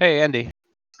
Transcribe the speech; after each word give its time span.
Hey, 0.00 0.22
Andy. 0.22 0.50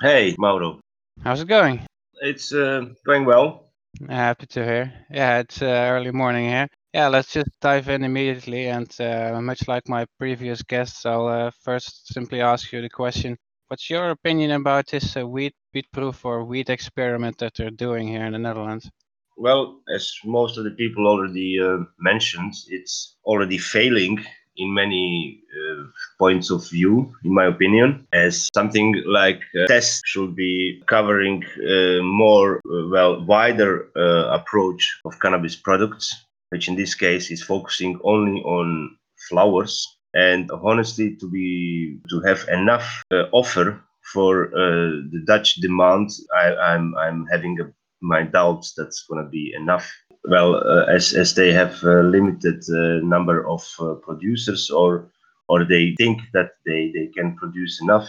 Hey, 0.02 0.36
Mauro. 0.38 0.78
How's 1.24 1.40
it 1.40 1.48
going? 1.48 1.86
It's 2.20 2.52
uh, 2.52 2.84
going 3.06 3.24
well. 3.24 3.72
Happy 4.06 4.44
to 4.48 4.62
hear. 4.62 4.92
Yeah, 5.10 5.38
it's 5.38 5.62
uh, 5.62 5.88
early 5.90 6.10
morning 6.12 6.44
here. 6.44 6.68
Yeah, 6.92 7.08
let's 7.08 7.32
just 7.32 7.48
dive 7.62 7.88
in 7.88 8.04
immediately. 8.04 8.66
And 8.66 8.94
uh, 9.00 9.40
much 9.40 9.66
like 9.66 9.88
my 9.88 10.04
previous 10.18 10.60
guests, 10.60 11.06
I'll 11.06 11.28
uh, 11.28 11.50
first 11.64 12.12
simply 12.12 12.42
ask 12.42 12.72
you 12.72 12.82
the 12.82 12.90
question 12.90 13.38
What's 13.68 13.88
your 13.88 14.10
opinion 14.10 14.50
about 14.50 14.88
this 14.88 15.16
uh, 15.16 15.26
wheat, 15.26 15.54
wheat 15.72 15.86
proof 15.94 16.26
or 16.26 16.44
wheat 16.44 16.68
experiment 16.68 17.38
that 17.38 17.54
they're 17.56 17.70
doing 17.70 18.06
here 18.06 18.26
in 18.26 18.34
the 18.34 18.38
Netherlands? 18.38 18.90
Well, 19.38 19.80
as 19.96 20.12
most 20.26 20.58
of 20.58 20.64
the 20.64 20.72
people 20.72 21.06
already 21.06 21.58
uh, 21.58 21.84
mentioned, 21.98 22.52
it's 22.68 23.16
already 23.24 23.56
failing 23.56 24.22
in 24.60 24.74
many 24.74 25.40
uh, 25.58 25.84
points 26.18 26.50
of 26.50 26.68
view, 26.68 27.12
in 27.24 27.34
my 27.34 27.46
opinion, 27.46 28.06
as 28.12 28.48
something 28.54 29.02
like 29.06 29.40
a 29.54 29.66
test 29.66 30.02
should 30.04 30.36
be 30.36 30.82
covering 30.86 31.44
a 31.66 32.00
more, 32.02 32.58
uh, 32.58 32.88
well, 32.88 33.24
wider 33.24 33.88
uh, 33.96 34.38
approach 34.38 35.00
of 35.04 35.18
cannabis 35.20 35.56
products, 35.56 36.06
which 36.50 36.68
in 36.68 36.76
this 36.76 36.94
case 36.94 37.30
is 37.30 37.42
focusing 37.42 37.98
only 38.04 38.40
on 38.42 38.96
flowers. 39.28 39.86
And 40.12 40.50
honestly 40.50 41.16
to 41.20 41.30
be 41.30 42.00
to 42.10 42.20
have 42.26 42.44
enough 42.48 43.02
uh, 43.12 43.26
offer 43.30 43.80
for 44.12 44.46
uh, 44.46 44.90
the 45.12 45.22
Dutch 45.24 45.54
demand, 45.66 46.10
I, 46.36 46.54
I'm 46.54 46.96
I'm 46.96 47.26
having 47.30 47.60
a, 47.60 47.70
my 48.02 48.22
doubts 48.24 48.74
that's 48.76 49.04
going 49.08 49.22
to 49.24 49.30
be 49.30 49.52
enough 49.54 49.88
well, 50.24 50.56
uh, 50.56 50.84
as 50.86 51.12
as 51.14 51.34
they 51.34 51.52
have 51.52 51.82
a 51.82 52.02
limited 52.02 52.62
uh, 52.68 53.00
number 53.04 53.46
of 53.48 53.62
uh, 53.80 53.94
producers, 53.94 54.70
or 54.70 55.10
or 55.48 55.64
they 55.64 55.94
think 55.96 56.20
that 56.32 56.52
they 56.66 56.90
they 56.94 57.08
can 57.08 57.36
produce 57.36 57.80
enough, 57.82 58.08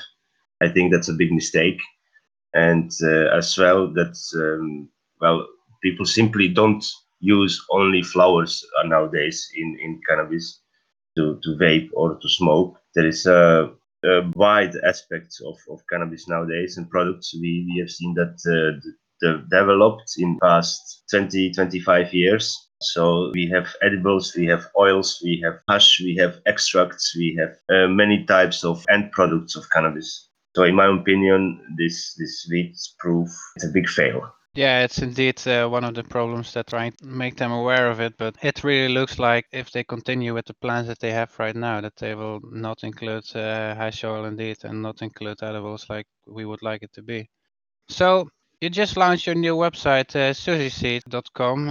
I 0.61 0.69
think 0.69 0.91
that's 0.91 1.09
a 1.09 1.13
big 1.13 1.31
mistake, 1.31 1.81
and 2.53 2.91
as 3.33 3.57
well 3.57 3.87
that 3.93 4.17
um, 4.35 4.89
well 5.21 5.47
people 5.81 6.05
simply 6.05 6.47
don't 6.47 6.85
use 7.19 7.63
only 7.69 8.01
flowers 8.01 8.65
nowadays 8.85 9.49
in 9.55 9.77
in 9.81 10.01
cannabis 10.07 10.61
to 11.15 11.39
to 11.43 11.55
vape 11.57 11.89
or 11.93 12.17
to 12.19 12.29
smoke. 12.29 12.77
There 12.95 13.07
is 13.07 13.25
a 13.25 13.71
wide 14.35 14.75
aspect 14.83 15.35
of, 15.45 15.57
of 15.69 15.81
cannabis 15.89 16.27
nowadays 16.27 16.77
and 16.77 16.89
products. 16.89 17.33
We, 17.33 17.65
we 17.69 17.79
have 17.79 17.89
seen 17.89 18.13
that 18.15 18.35
uh, 18.49 18.79
developed 19.21 20.13
in 20.17 20.37
past 20.41 21.03
20, 21.09 21.53
25 21.53 22.13
years. 22.13 22.57
So 22.81 23.31
we 23.33 23.47
have 23.49 23.67
edibles, 23.83 24.33
we 24.35 24.47
have 24.47 24.65
oils, 24.77 25.21
we 25.23 25.39
have 25.43 25.59
hash, 25.69 26.01
we 26.01 26.15
have 26.17 26.39
extracts, 26.47 27.15
we 27.15 27.37
have 27.39 27.55
uh, 27.69 27.87
many 27.87 28.25
types 28.25 28.63
of 28.63 28.83
end 28.89 29.11
products 29.11 29.55
of 29.55 29.69
cannabis. 29.71 30.29
So 30.55 30.63
in 30.63 30.75
my 30.75 30.87
opinion, 30.87 31.61
this 31.77 32.15
this 32.15 32.47
wheat 32.49 32.75
proof 32.99 33.29
is 33.57 33.65
a 33.65 33.71
big 33.71 33.87
fail. 33.87 34.33
Yeah, 34.53 34.83
it's 34.83 34.99
indeed 34.99 35.47
uh, 35.47 35.69
one 35.69 35.85
of 35.85 35.93
the 35.93 36.03
problems 36.03 36.51
that 36.53 36.67
trying 36.67 36.91
to 36.93 37.05
make 37.05 37.37
them 37.37 37.53
aware 37.53 37.89
of 37.89 38.01
it. 38.01 38.17
But 38.17 38.35
it 38.41 38.65
really 38.65 38.93
looks 38.93 39.17
like 39.17 39.45
if 39.53 39.71
they 39.71 39.85
continue 39.85 40.33
with 40.33 40.45
the 40.45 40.53
plans 40.55 40.87
that 40.87 40.99
they 40.99 41.11
have 41.11 41.39
right 41.39 41.55
now, 41.55 41.79
that 41.79 41.95
they 41.95 42.15
will 42.15 42.41
not 42.51 42.83
include 42.83 43.23
uh, 43.33 43.75
hash 43.75 44.03
oil 44.03 44.25
indeed 44.25 44.57
and 44.63 44.81
not 44.81 45.01
include 45.01 45.41
edibles 45.41 45.89
like 45.89 46.07
we 46.27 46.45
would 46.45 46.61
like 46.63 46.83
it 46.83 46.91
to 46.93 47.01
be. 47.01 47.29
So 47.87 48.27
you 48.61 48.69
just 48.69 48.95
launched 48.95 49.25
your 49.25 49.35
new 49.35 49.55
website, 49.55 50.15
uh, 50.15 50.33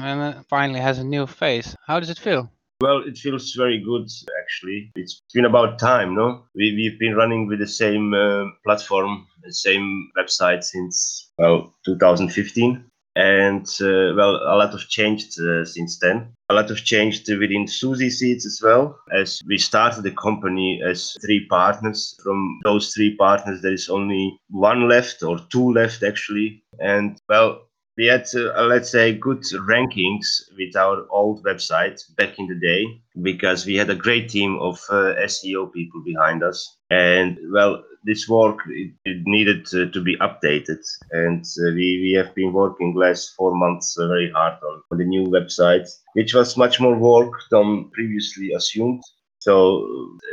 and 0.05 0.37
it 0.37 0.47
finally 0.49 0.81
has 0.81 0.99
a 0.99 1.05
new 1.05 1.27
face. 1.27 1.77
How 1.87 2.01
does 2.01 2.11
it 2.11 2.19
feel? 2.19 2.51
Well, 2.81 3.03
it 3.07 3.17
feels 3.17 3.53
very 3.53 3.79
good 3.79 4.09
actually. 4.43 4.91
It's 4.97 5.23
been 5.33 5.45
about 5.45 5.79
time, 5.79 6.15
no? 6.15 6.47
We, 6.55 6.75
we've 6.75 6.99
been 6.99 7.15
running 7.15 7.47
with 7.47 7.61
the 7.61 7.67
same 7.67 8.13
uh, 8.15 8.47
platform, 8.65 9.27
the 9.45 9.53
same 9.53 10.11
website 10.19 10.65
since, 10.65 11.31
well, 11.39 11.75
2015 11.85 12.91
and 13.17 13.67
uh, 13.81 14.15
well 14.17 14.37
a 14.37 14.57
lot 14.57 14.73
of 14.73 14.89
changed 14.89 15.39
uh, 15.41 15.65
since 15.65 15.99
then 15.99 16.33
a 16.49 16.55
lot 16.55 16.71
of 16.71 16.85
changed 16.85 17.29
within 17.29 17.67
suzy 17.67 18.09
seeds 18.09 18.47
as 18.47 18.61
well 18.63 18.97
as 19.13 19.41
we 19.47 19.59
started 19.59 20.03
the 20.03 20.13
company 20.13 20.81
as 20.87 21.17
three 21.21 21.45
partners 21.49 22.15
from 22.23 22.61
those 22.63 22.95
three 22.95 23.17
partners 23.17 23.63
there 23.63 23.73
is 23.73 23.89
only 23.89 24.39
one 24.49 24.89
left 24.89 25.25
or 25.25 25.41
two 25.51 25.73
left 25.73 26.05
actually 26.05 26.63
and 26.81 27.21
well 27.29 27.63
we 27.97 28.07
had 28.07 28.27
uh, 28.35 28.63
let's 28.63 28.91
say 28.91 29.13
good 29.13 29.43
rankings 29.69 30.27
with 30.57 30.75
our 30.75 31.07
old 31.11 31.45
website 31.45 32.01
back 32.17 32.39
in 32.39 32.47
the 32.47 32.55
day 32.55 32.83
because 33.21 33.67
we 33.67 33.77
had 33.77 33.91
a 33.91 34.03
great 34.07 34.31
team 34.31 34.59
of 34.61 34.77
uh, 34.89 35.13
seo 35.33 35.71
people 35.73 36.03
behind 36.03 36.43
us. 36.43 36.59
And 36.91 37.39
well 37.53 37.85
this 38.05 38.27
work 38.29 38.59
it, 38.69 38.93
it 39.05 39.19
needed 39.27 39.67
to, 39.67 40.01
be 40.03 40.17
updated. 40.17 40.83
And 41.11 41.45
uh, 41.45 41.73
we, 41.77 41.89
we 42.05 42.15
have 42.17 42.35
been 42.35 42.55
working 42.55 42.95
last 42.95 43.35
four 43.37 43.55
months 43.55 43.99
uh, 43.99 44.09
very 44.09 44.31
hard 44.31 44.55
on 44.91 44.97
the 44.99 45.05
new 45.05 45.25
website 45.25 45.89
which 46.15 46.33
was 46.33 46.57
much 46.57 46.81
more 46.81 46.97
work 46.97 47.33
than 47.51 47.91
previously 47.91 48.53
assumed 48.53 49.03
so 49.41 49.85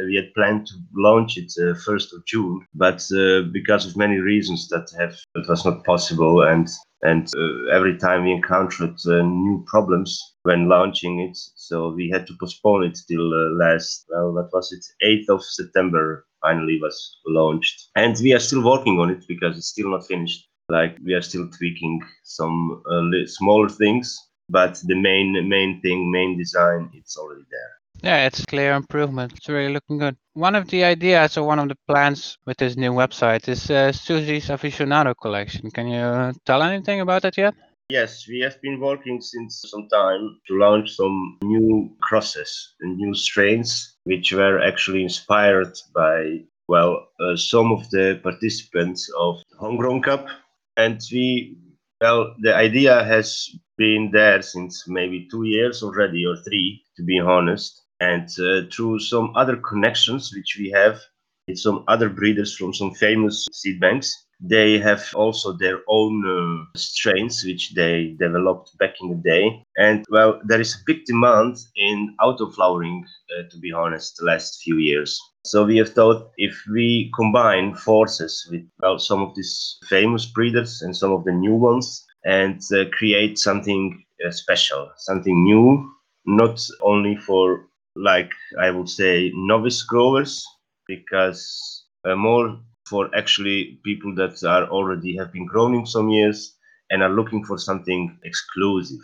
uh, 0.01 0.05
we 0.05 0.15
had 0.15 0.33
planned 0.33 0.67
to 0.67 0.73
launch 0.93 1.37
it 1.37 1.51
uh, 1.59 1.73
1st 1.87 2.13
of 2.13 2.25
June, 2.25 2.65
but 2.75 3.01
uh, 3.15 3.43
because 3.53 3.85
of 3.85 3.95
many 3.95 4.17
reasons 4.17 4.67
that 4.67 4.87
have 4.99 5.15
it 5.35 5.47
was 5.47 5.65
not 5.65 5.85
possible, 5.85 6.41
and 6.43 6.67
and 7.03 7.29
every 7.71 7.95
time 7.97 8.23
we 8.23 8.31
encountered 8.31 8.97
new 9.05 9.63
problems 9.67 10.19
when 10.43 10.67
launching 10.67 11.19
it, 11.19 11.37
so 11.55 11.91
we 11.91 12.09
had 12.09 12.25
to 12.27 12.33
postpone 12.39 12.83
it 12.83 12.97
till 13.07 13.29
last 13.57 14.05
well, 14.09 14.33
what 14.33 14.51
was 14.51 14.71
it, 14.73 14.83
8th 15.05 15.35
of 15.35 15.43
September 15.43 16.25
finally 16.41 16.79
was 16.81 17.17
launched, 17.27 17.89
and 17.95 18.17
we 18.21 18.33
are 18.33 18.39
still 18.39 18.63
working 18.63 18.99
on 18.99 19.11
it 19.11 19.23
because 19.27 19.57
it's 19.57 19.67
still 19.69 19.91
not 19.91 20.07
finished. 20.07 20.49
Like 20.69 20.97
we 21.05 21.13
are 21.13 21.21
still 21.21 21.47
tweaking 21.57 22.01
some 22.23 22.83
smaller 23.25 23.69
things, 23.69 24.17
but 24.49 24.81
the 24.83 24.95
main 24.95 25.47
main 25.47 25.79
thing, 25.81 26.11
main 26.11 26.37
design, 26.37 26.89
it's 26.93 27.15
already 27.15 27.45
there. 27.49 27.77
Yeah, 28.03 28.27
it's 28.27 28.45
clear 28.45 28.73
improvement. 28.73 29.33
It's 29.35 29.49
really 29.49 29.73
looking 29.73 29.97
good. 29.97 30.17
One 30.33 30.53
of 30.53 30.67
the 30.67 30.83
ideas 30.83 31.35
or 31.35 31.47
one 31.47 31.57
of 31.57 31.67
the 31.67 31.77
plans 31.87 32.37
with 32.45 32.57
this 32.57 32.77
new 32.77 32.91
website 32.91 33.49
is 33.49 33.71
uh, 33.71 33.91
Suzy's 33.91 34.49
Aficionado 34.49 35.15
collection. 35.19 35.71
Can 35.71 35.87
you 35.87 36.33
tell 36.45 36.61
anything 36.61 37.01
about 37.01 37.23
that 37.23 37.37
yet? 37.37 37.55
Yes, 37.89 38.27
we 38.27 38.39
have 38.41 38.61
been 38.61 38.79
working 38.79 39.19
since 39.19 39.63
some 39.67 39.87
time 39.89 40.39
to 40.47 40.59
launch 40.59 40.95
some 40.95 41.39
new 41.41 41.89
crosses 42.01 42.75
and 42.81 42.97
new 42.97 43.15
strains, 43.15 43.97
which 44.03 44.31
were 44.31 44.61
actually 44.61 45.01
inspired 45.01 45.73
by, 45.95 46.41
well, 46.67 47.07
uh, 47.19 47.35
some 47.35 47.71
of 47.71 47.89
the 47.89 48.19
participants 48.21 49.09
of 49.17 49.37
Homegrown 49.57 50.03
Cup. 50.03 50.27
And 50.75 51.01
we, 51.11 51.57
well, 51.99 52.35
the 52.41 52.55
idea 52.55 53.03
has 53.05 53.49
been 53.75 54.11
there 54.13 54.41
since 54.43 54.87
maybe 54.87 55.27
two 55.31 55.45
years 55.45 55.81
already 55.81 56.25
or 56.25 56.35
three, 56.43 56.83
to 56.97 57.03
be 57.03 57.19
honest 57.19 57.85
and 57.99 58.29
uh, 58.39 58.61
through 58.71 58.99
some 58.99 59.31
other 59.35 59.57
connections 59.57 60.33
which 60.35 60.57
we 60.59 60.69
have 60.69 60.99
with 61.47 61.57
some 61.57 61.83
other 61.87 62.09
breeders 62.09 62.55
from 62.55 62.73
some 62.73 62.93
famous 62.93 63.47
seed 63.51 63.79
banks 63.79 64.27
they 64.39 64.77
have 64.77 65.03
also 65.15 65.53
their 65.53 65.81
own 65.87 66.23
uh, 66.25 66.77
strains 66.77 67.43
which 67.43 67.73
they 67.73 68.15
developed 68.19 68.77
back 68.77 68.93
in 69.01 69.09
the 69.09 69.15
day. 69.15 69.63
And 69.77 70.05
well 70.09 70.39
there 70.45 70.61
is 70.61 70.75
a 70.75 70.83
big 70.85 71.05
demand 71.05 71.57
in 71.75 72.15
auto 72.21 72.51
flowering 72.51 73.05
uh, 73.37 73.49
to 73.49 73.57
be 73.57 73.71
honest 73.71 74.17
the 74.17 74.25
last 74.25 74.61
few 74.61 74.77
years. 74.77 75.19
So 75.45 75.65
we 75.65 75.77
have 75.77 75.93
thought 75.93 76.31
if 76.37 76.55
we 76.71 77.11
combine 77.15 77.75
forces 77.75 78.47
with 78.51 78.67
well 78.79 78.99
some 78.99 79.21
of 79.21 79.35
these 79.35 79.77
famous 79.89 80.25
breeders 80.25 80.81
and 80.81 80.95
some 80.95 81.11
of 81.11 81.23
the 81.23 81.31
new 81.31 81.55
ones 81.55 82.05
and 82.25 82.61
uh, 82.73 82.85
create 82.91 83.39
something 83.39 84.03
uh, 84.25 84.31
special 84.31 84.91
something 84.97 85.43
new 85.43 85.89
not 86.25 86.59
only 86.81 87.15
for 87.15 87.67
like 87.97 88.31
I 88.59 88.71
would 88.71 88.89
say 88.89 89.31
novice 89.35 89.83
growers 89.83 90.45
because 90.87 91.85
uh, 92.05 92.15
more 92.15 92.59
for 92.89 93.09
actually 93.15 93.79
people 93.83 94.15
that 94.15 94.43
are 94.43 94.67
already 94.69 95.17
have 95.17 95.31
been 95.33 95.45
growing 95.45 95.85
some 95.85 96.09
years 96.09 96.55
and 96.89 97.03
are 97.03 97.09
looking 97.09 97.43
for 97.43 97.57
something 97.57 98.17
exclusive. 98.23 98.99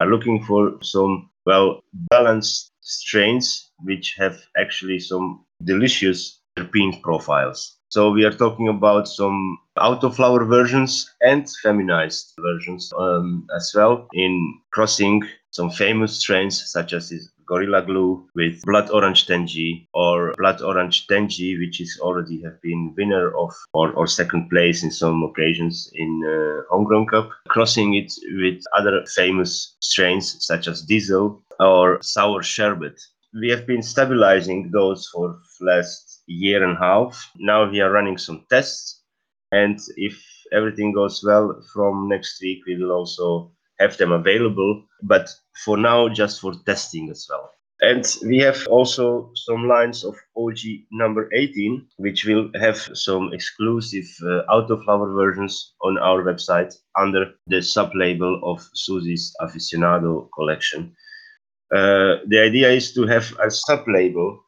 Are 0.00 0.08
looking 0.08 0.42
for 0.44 0.78
some 0.82 1.30
well 1.46 1.80
balanced 2.10 2.72
strains 2.80 3.70
which 3.84 4.14
have 4.18 4.40
actually 4.56 4.98
some 4.98 5.44
delicious 5.64 6.40
terpene 6.56 7.00
profiles. 7.02 7.78
So 7.88 8.10
we 8.10 8.24
are 8.24 8.32
talking 8.32 8.68
about 8.68 9.06
some 9.06 9.58
autoflower 9.78 10.48
versions 10.48 11.08
and 11.20 11.48
feminized 11.62 12.32
versions 12.40 12.92
um, 12.98 13.46
as 13.54 13.72
well 13.74 14.08
in 14.12 14.58
crossing 14.72 15.22
some 15.52 15.70
famous 15.70 16.18
strains 16.18 16.70
such 16.72 16.92
as 16.92 17.12
Gorilla 17.46 17.82
Glue 17.82 18.26
with 18.34 18.62
Blood 18.62 18.90
Orange 18.90 19.26
Tangie 19.26 19.86
or 19.94 20.32
Blood 20.38 20.62
Orange 20.62 21.06
Tangie, 21.06 21.58
which 21.58 21.80
is 21.80 21.98
already 22.00 22.42
have 22.42 22.60
been 22.62 22.94
winner 22.96 23.36
of 23.36 23.52
or, 23.74 23.92
or 23.92 24.06
second 24.06 24.48
place 24.50 24.82
in 24.82 24.90
some 24.90 25.22
occasions 25.22 25.90
in 25.94 26.22
uh, 26.26 26.62
Homegrown 26.70 27.06
Cup, 27.08 27.30
crossing 27.48 27.94
it 27.94 28.12
with 28.40 28.62
other 28.76 29.04
famous 29.14 29.76
strains 29.80 30.44
such 30.44 30.68
as 30.68 30.82
Diesel 30.82 31.42
or 31.60 32.00
Sour 32.02 32.42
Sherbet. 32.42 33.00
We 33.40 33.50
have 33.50 33.66
been 33.66 33.82
stabilizing 33.82 34.70
those 34.72 35.08
for 35.12 35.40
last 35.60 36.22
year 36.26 36.64
and 36.64 36.76
a 36.76 36.80
half. 36.80 37.30
Now 37.36 37.70
we 37.70 37.80
are 37.80 37.90
running 37.92 38.18
some 38.18 38.44
tests 38.50 39.02
And 39.52 39.78
if 39.96 40.20
everything 40.52 40.92
goes 40.92 41.22
well 41.24 41.62
from 41.72 42.08
next 42.08 42.40
week, 42.42 42.64
we 42.66 42.76
will 42.76 42.92
also 42.92 43.52
have 43.82 43.96
them 43.98 44.12
available, 44.12 44.72
but 45.02 45.28
for 45.64 45.76
now, 45.76 46.08
just 46.08 46.40
for 46.40 46.52
testing 46.66 47.10
as 47.10 47.26
well. 47.28 47.50
And 47.82 48.04
we 48.24 48.38
have 48.38 48.64
also 48.68 49.32
some 49.34 49.66
lines 49.66 50.04
of 50.04 50.14
OG 50.36 50.60
number 50.92 51.28
18, 51.34 51.84
which 51.96 52.24
will 52.24 52.48
have 52.54 52.78
some 52.94 53.32
exclusive 53.32 54.06
uh, 54.22 54.42
autoflower 54.48 55.12
versions 55.12 55.74
on 55.82 55.98
our 55.98 56.22
website 56.22 56.72
under 56.96 57.32
the 57.48 57.60
sub 57.60 57.90
label 57.94 58.40
of 58.44 58.62
Susie's 58.74 59.34
Aficionado 59.40 60.28
collection. 60.32 60.94
Uh, 61.74 62.22
the 62.28 62.38
idea 62.38 62.70
is 62.70 62.94
to 62.94 63.04
have 63.06 63.34
a 63.44 63.50
sub 63.50 63.82
label 63.88 64.38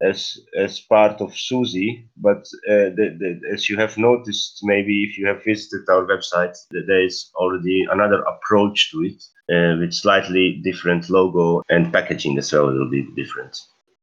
as 0.00 0.38
as 0.56 0.80
part 0.80 1.20
of 1.20 1.36
Susie, 1.36 2.08
but 2.16 2.46
uh, 2.68 2.90
the, 2.96 3.16
the, 3.18 3.40
as 3.52 3.68
you 3.68 3.76
have 3.76 3.98
noticed, 3.98 4.60
maybe 4.62 5.04
if 5.04 5.18
you 5.18 5.26
have 5.26 5.44
visited 5.44 5.88
our 5.88 6.06
website, 6.06 6.56
there 6.70 7.04
is 7.04 7.30
already 7.34 7.86
another 7.90 8.22
approach 8.22 8.90
to 8.92 9.02
it 9.02 9.22
uh, 9.52 9.78
with 9.78 9.92
slightly 9.92 10.60
different 10.62 11.10
logo 11.10 11.62
and 11.68 11.92
packaging 11.92 12.38
as 12.38 12.52
well. 12.52 12.68
It 12.68 12.74
will 12.74 12.90
be 12.90 13.08
different. 13.16 13.58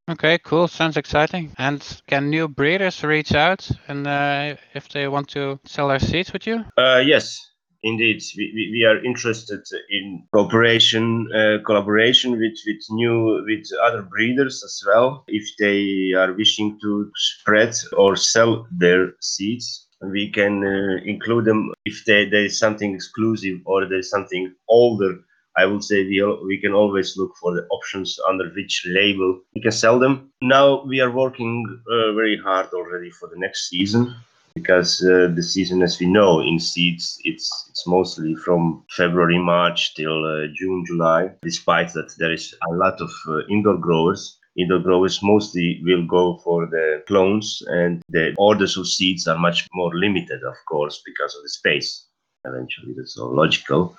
Okay, 0.08 0.38
cool. 0.38 0.68
Sounds 0.68 0.96
exciting. 0.96 1.52
And 1.58 1.82
can 2.06 2.30
new 2.30 2.46
breeders 2.46 3.02
reach 3.02 3.34
out 3.34 3.68
and 3.88 4.06
uh, 4.06 4.54
if 4.72 4.88
they 4.88 5.08
want 5.08 5.28
to 5.30 5.58
sell 5.64 5.88
their 5.88 5.98
seeds 5.98 6.32
with 6.32 6.46
you? 6.46 6.64
Uh, 6.78 7.02
yes, 7.04 7.40
indeed 7.82 8.22
we, 8.36 8.70
we, 8.72 8.84
are 8.84 9.02
interested 9.04 9.62
in 9.90 10.22
cooperation 10.32 11.28
uh, 11.34 11.58
collaboration 11.64 12.32
with 12.32 12.58
with 12.66 12.82
new 12.90 13.44
with 13.46 13.66
other 13.82 14.02
breeders 14.02 14.62
as 14.64 14.82
well 14.86 15.24
if 15.28 15.44
they 15.58 16.12
are 16.16 16.32
wishing 16.32 16.78
to 16.80 17.10
spread 17.16 17.74
or 17.96 18.16
sell 18.16 18.66
their 18.70 19.12
seeds. 19.20 19.86
We 20.02 20.30
can 20.30 20.62
uh, 20.62 21.02
include 21.04 21.46
them 21.46 21.72
if 21.86 22.04
they, 22.04 22.28
there 22.28 22.44
is 22.44 22.58
something 22.58 22.94
exclusive 22.94 23.60
or 23.64 23.86
there's 23.86 24.10
something 24.10 24.54
older. 24.68 25.20
I 25.56 25.64
would 25.64 25.82
say 25.82 26.04
we, 26.04 26.22
we 26.44 26.60
can 26.60 26.74
always 26.74 27.16
look 27.16 27.32
for 27.40 27.54
the 27.54 27.66
options 27.68 28.18
under 28.28 28.50
which 28.50 28.84
label 28.86 29.40
we 29.54 29.62
can 29.62 29.72
sell 29.72 29.98
them. 29.98 30.30
Now 30.42 30.84
we 30.84 31.00
are 31.00 31.10
working 31.10 31.64
uh, 31.90 32.12
very 32.12 32.36
hard 32.36 32.68
already 32.74 33.10
for 33.10 33.28
the 33.30 33.38
next 33.38 33.70
season 33.70 34.14
because 34.56 35.04
uh, 35.04 35.28
the 35.36 35.42
season, 35.42 35.82
as 35.82 36.00
we 36.00 36.06
know, 36.06 36.40
in 36.40 36.58
seeds, 36.58 37.20
it's 37.24 37.48
it's 37.68 37.86
mostly 37.86 38.34
from 38.34 38.84
February, 38.96 39.38
March 39.38 39.94
till 39.94 40.18
uh, 40.24 40.46
June, 40.54 40.82
July. 40.86 41.30
Despite 41.42 41.92
that, 41.92 42.14
there 42.18 42.32
is 42.32 42.54
a 42.68 42.74
lot 42.74 42.98
of 43.00 43.12
uh, 43.28 43.46
indoor 43.50 43.76
growers. 43.76 44.38
Indoor 44.56 44.78
growers 44.78 45.22
mostly 45.22 45.82
will 45.84 46.06
go 46.06 46.38
for 46.38 46.66
the 46.66 47.02
clones, 47.06 47.62
and 47.66 48.02
the 48.08 48.34
orders 48.38 48.78
of 48.78 48.88
seeds 48.88 49.28
are 49.28 49.38
much 49.38 49.68
more 49.74 49.94
limited, 49.94 50.40
of 50.42 50.56
course, 50.70 51.02
because 51.04 51.36
of 51.36 51.42
the 51.42 51.50
space. 51.50 52.06
Eventually, 52.46 52.94
that's 52.96 53.18
all 53.18 53.36
logical. 53.36 53.94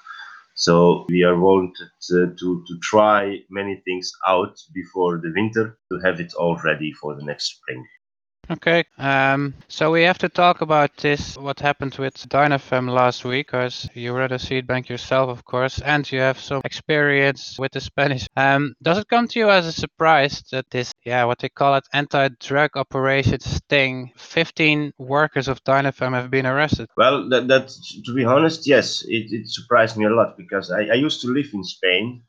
So 0.56 1.06
we 1.10 1.24
are 1.24 1.40
wanted 1.40 1.92
uh, 2.12 2.34
to 2.40 2.64
to 2.68 2.74
try 2.82 3.20
many 3.52 3.76
things 3.86 4.12
out 4.28 4.56
before 4.74 5.22
the 5.22 5.32
winter 5.36 5.78
to 5.92 6.00
have 6.00 6.20
it 6.20 6.34
all 6.34 6.58
ready 6.66 6.92
for 6.94 7.14
the 7.16 7.24
next 7.24 7.46
spring. 7.58 7.86
Okay, 8.50 8.86
um, 8.98 9.54
so 9.68 9.92
we 9.92 10.04
have 10.04 10.18
to 10.20 10.30
talk 10.30 10.62
about 10.62 10.96
this, 10.96 11.38
what 11.38 11.60
happened 11.60 11.96
with 11.96 12.16
Dynafem 12.30 12.90
last 12.90 13.26
week, 13.26 13.48
because 13.48 13.90
you 13.94 14.14
read 14.14 14.32
a 14.32 14.40
seed 14.40 14.66
bank 14.66 14.88
yourself, 14.88 15.30
of 15.30 15.44
course, 15.44 15.82
and 15.82 16.10
you 16.10 16.22
have 16.22 16.40
some 16.40 16.62
experience 16.64 17.58
with 17.60 17.74
the 17.74 17.82
Spanish. 17.82 18.26
Um, 18.38 18.74
does 18.82 19.00
it 19.00 19.10
come 19.10 19.28
to 19.28 19.40
you 19.40 19.50
as 19.50 19.66
a 19.68 19.74
surprise 19.74 20.44
that 20.54 20.70
this, 20.70 20.94
yeah, 21.04 21.26
what 21.26 21.40
they 21.40 21.50
call 21.50 21.76
it, 21.76 21.84
anti-drug 21.92 22.78
operation 22.78 23.40
thing, 23.68 24.14
15 24.16 24.94
workers 24.98 25.50
of 25.50 25.62
Dynafem 25.66 26.14
have 26.14 26.32
been 26.32 26.46
arrested? 26.46 26.88
Well, 26.96 27.28
that, 27.28 27.50
that 27.50 27.68
to 28.06 28.16
be 28.16 28.24
honest, 28.24 28.66
yes, 28.66 29.04
it, 29.10 29.28
it 29.30 29.50
surprised 29.50 29.98
me 29.98 30.06
a 30.06 30.10
lot 30.10 30.38
because 30.38 30.72
I, 30.72 30.84
I 30.84 30.94
used 30.94 31.20
to 31.22 31.28
live 31.28 31.50
in 31.54 31.66
Spain 31.66 32.24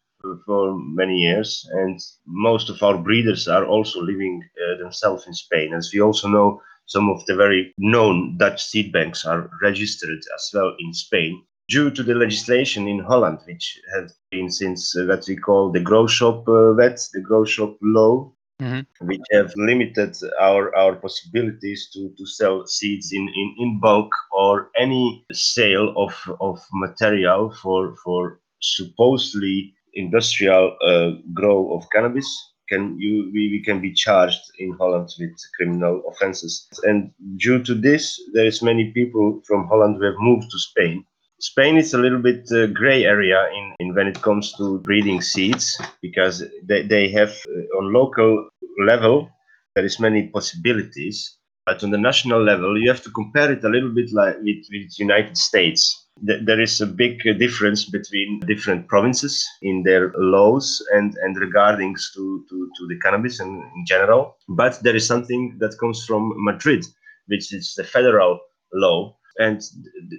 for 0.44 0.79
many 0.79 1.17
years, 1.19 1.69
and 1.73 2.00
most 2.26 2.70
of 2.70 2.82
our 2.82 2.99
breeders 2.99 3.49
are 3.49 3.67
also 3.67 4.00
living 4.00 4.43
uh, 4.43 4.79
themselves 4.79 5.26
in 5.26 5.35
Spain. 5.35 5.75
As 5.75 5.91
we 5.93 6.00
also 6.00 6.29
know, 6.29 6.61
some 6.87 7.11
of 7.11 7.25
the 7.26 7.37
very 7.37 7.73
known 7.79 8.37
Dutch 8.38 8.65
seed 8.65 8.93
banks 8.93 9.25
are 9.25 9.50
registered 9.62 10.19
as 10.35 10.50
well 10.53 10.75
in 10.79 10.93
Spain 10.94 11.43
due 11.69 11.91
to 11.91 12.03
the 12.03 12.15
legislation 12.15 12.88
in 12.88 12.99
Holland, 12.99 13.38
which 13.47 13.79
has 13.94 14.15
been 14.31 14.50
since 14.50 14.97
uh, 14.97 15.05
what 15.05 15.25
we 15.29 15.37
call 15.37 15.70
the 15.70 15.81
grow 15.81 16.06
shop 16.06 16.49
uh, 16.49 16.73
wet, 16.76 16.99
the 17.12 17.20
grow 17.20 17.44
shop 17.44 17.76
law, 17.82 18.32
mm-hmm. 18.61 19.06
which 19.06 19.20
have 19.32 19.53
limited 19.56 20.17
our, 20.41 20.75
our 20.75 20.97
possibilities 20.97 21.91
to, 21.93 22.11
to 22.17 22.26
sell 22.26 22.67
seeds 22.67 23.12
in, 23.12 23.29
in, 23.29 23.55
in 23.59 23.81
bulk 23.81 24.11
or 24.32 24.70
any 24.79 25.26
sale 25.32 25.93
of, 25.97 26.15
of 26.41 26.59
material 26.73 27.55
for, 27.62 27.94
for 28.03 28.41
supposedly 28.61 29.75
industrial 29.99 30.77
uh, 30.83 31.11
grow 31.35 31.73
of 31.75 31.87
cannabis 31.91 32.29
can 32.69 32.99
you 32.99 33.31
we, 33.33 33.49
we 33.50 33.62
can 33.65 33.81
be 33.81 33.93
charged 33.93 34.41
in 34.59 34.73
Holland 34.79 35.09
with 35.19 35.37
criminal 35.56 36.03
offenses. 36.11 36.69
And 36.85 37.11
due 37.37 37.62
to 37.65 37.75
this, 37.75 38.21
there 38.35 38.47
is 38.47 38.62
many 38.62 38.93
people 38.93 39.41
from 39.47 39.67
Holland 39.69 39.97
who 39.97 40.05
have 40.05 40.19
moved 40.19 40.50
to 40.50 40.59
Spain. 40.59 41.05
Spain 41.41 41.77
is 41.77 41.95
a 41.95 41.99
little 41.99 42.19
bit 42.19 42.50
uh, 42.53 42.67
gray 42.67 43.05
area 43.05 43.49
in, 43.55 43.75
in 43.79 43.95
when 43.95 44.09
it 44.09 44.21
comes 44.23 44.53
to 44.55 44.81
breeding 44.81 45.23
seeds 45.23 45.81
because 46.03 46.43
they, 46.65 46.83
they 46.83 47.09
have 47.09 47.31
uh, 47.31 47.79
on 47.79 47.93
local 47.93 48.49
level 48.87 49.29
there 49.75 49.85
is 49.85 50.01
many 50.01 50.29
possibilities 50.29 51.37
but 51.65 51.85
on 51.85 51.91
the 51.91 51.99
national 51.99 52.43
level 52.43 52.77
you 52.81 52.89
have 52.89 53.03
to 53.03 53.11
compare 53.11 53.53
it 53.53 53.62
a 53.62 53.69
little 53.69 53.91
bit 53.91 54.12
like 54.12 54.37
with, 54.39 54.65
with 54.73 54.99
united 54.99 55.37
states 55.37 56.07
there 56.23 56.61
is 56.61 56.81
a 56.81 56.87
big 56.87 57.26
uh, 57.26 57.32
difference 57.32 57.85
between 57.85 58.41
different 58.41 58.88
provinces 58.88 59.47
in 59.62 59.82
their 59.85 60.12
laws 60.17 60.85
and, 60.93 61.17
and 61.23 61.37
regarding 61.37 61.94
to, 62.15 62.44
to, 62.49 62.70
to 62.76 62.87
the 62.88 62.99
cannabis 63.00 63.41
in, 63.41 63.49
in 63.49 63.85
general. 63.87 64.37
But 64.49 64.82
there 64.82 64.97
is 64.97 65.06
something 65.06 65.56
that 65.61 65.79
comes 65.79 66.05
from 66.05 66.32
Madrid, 66.37 66.85
which 67.26 67.53
is 67.53 67.75
the 67.76 67.85
federal 67.85 68.41
law. 68.75 69.17
And 69.38 69.62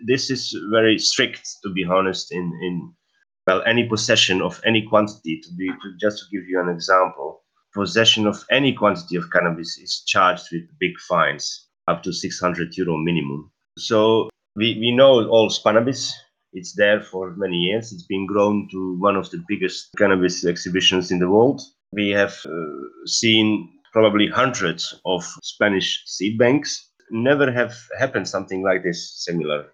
this 0.06 0.30
is 0.30 0.58
very 0.72 0.98
strict, 0.98 1.48
to 1.64 1.74
be 1.74 1.84
honest, 1.84 2.32
in, 2.32 2.52
in 2.62 2.94
well, 3.48 3.62
any 3.66 3.88
possession 3.88 4.42
of 4.42 4.62
any 4.66 4.88
quantity. 4.88 5.42
To 5.44 5.54
be 5.58 5.68
to, 5.68 5.98
just 6.00 6.20
to 6.20 6.26
give 6.32 6.48
you 6.48 6.62
an 6.62 6.70
example, 6.70 7.44
possession 7.74 8.28
of 8.28 8.46
any 8.52 8.74
quantity 8.74 9.18
of 9.18 9.30
cannabis 9.32 9.78
is 9.78 10.04
charged 10.08 10.46
with 10.52 10.64
big 10.80 10.98
fines, 11.08 11.68
up 11.88 12.04
to 12.04 12.14
600 12.14 12.78
euro 12.78 12.96
minimum. 12.98 13.52
So 13.78 14.29
we, 14.56 14.78
we 14.80 14.92
know 14.92 15.28
all 15.28 15.50
Spannabis. 15.50 16.12
It's 16.54 16.74
there 16.74 17.02
for 17.02 17.36
many 17.36 17.58
years. 17.58 17.92
It's 17.92 18.04
been 18.04 18.26
grown 18.26 18.68
to 18.72 18.98
one 19.00 19.16
of 19.16 19.30
the 19.30 19.44
biggest 19.48 19.90
cannabis 19.98 20.46
exhibitions 20.46 21.12
in 21.12 21.20
the 21.20 21.30
world. 21.30 21.62
We 21.92 22.10
have 22.10 22.36
uh, 22.46 23.06
seen 23.06 23.70
probably 23.94 24.28
hundreds 24.28 25.00
of 25.06 25.24
Spanish 25.44 26.04
seed 26.06 26.38
banks. 26.38 26.90
Never 27.12 27.52
have 27.52 27.76
happened 28.00 28.28
something 28.28 28.64
like 28.64 28.84
this 28.84 29.24
similar. 29.24 29.68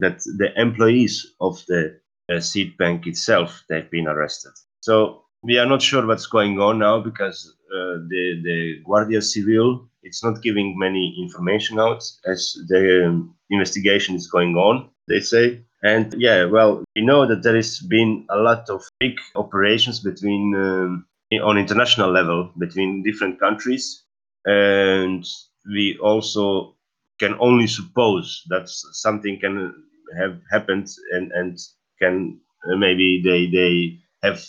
That 0.00 0.18
the 0.38 0.58
employees 0.60 1.34
of 1.40 1.64
the 1.66 2.00
uh, 2.30 2.40
seed 2.40 2.76
bank 2.78 3.06
itself 3.06 3.64
they've 3.68 3.90
been 3.90 4.08
arrested. 4.08 4.52
So 4.80 5.24
we 5.42 5.58
are 5.58 5.66
not 5.66 5.82
sure 5.82 6.06
what's 6.06 6.26
going 6.26 6.60
on 6.60 6.78
now 6.78 7.00
because 7.00 7.54
uh, 7.74 7.98
the 8.08 8.40
the 8.42 8.82
Guardia 8.84 9.22
Civil 9.22 9.88
it's 10.02 10.24
not 10.24 10.42
giving 10.42 10.78
many 10.78 11.16
information 11.20 11.78
out 11.78 12.02
as 12.26 12.56
the 12.68 13.06
um, 13.06 13.34
investigation 13.50 14.14
is 14.14 14.26
going 14.30 14.56
on, 14.56 14.90
they 15.08 15.20
say. 15.20 15.64
And 15.82 16.14
yeah, 16.16 16.44
well, 16.44 16.84
we 16.94 17.02
know 17.02 17.26
that 17.26 17.42
there 17.42 17.56
has 17.56 17.80
been 17.80 18.26
a 18.30 18.36
lot 18.36 18.68
of 18.70 18.82
big 19.00 19.18
operations 19.34 20.00
between 20.00 20.54
um, 20.54 21.06
on 21.42 21.58
international 21.58 22.10
level 22.10 22.50
between 22.58 23.02
different 23.02 23.40
countries, 23.40 24.04
and 24.44 25.26
we 25.66 25.98
also 25.98 26.76
can 27.18 27.34
only 27.40 27.66
suppose 27.66 28.42
that 28.48 28.68
something 28.68 29.38
can 29.40 29.74
have 30.16 30.38
happened 30.50 30.88
and 31.12 31.32
and 31.32 31.58
can 32.00 32.38
uh, 32.70 32.76
maybe 32.76 33.22
they 33.24 33.46
they 33.46 33.98
have 34.22 34.44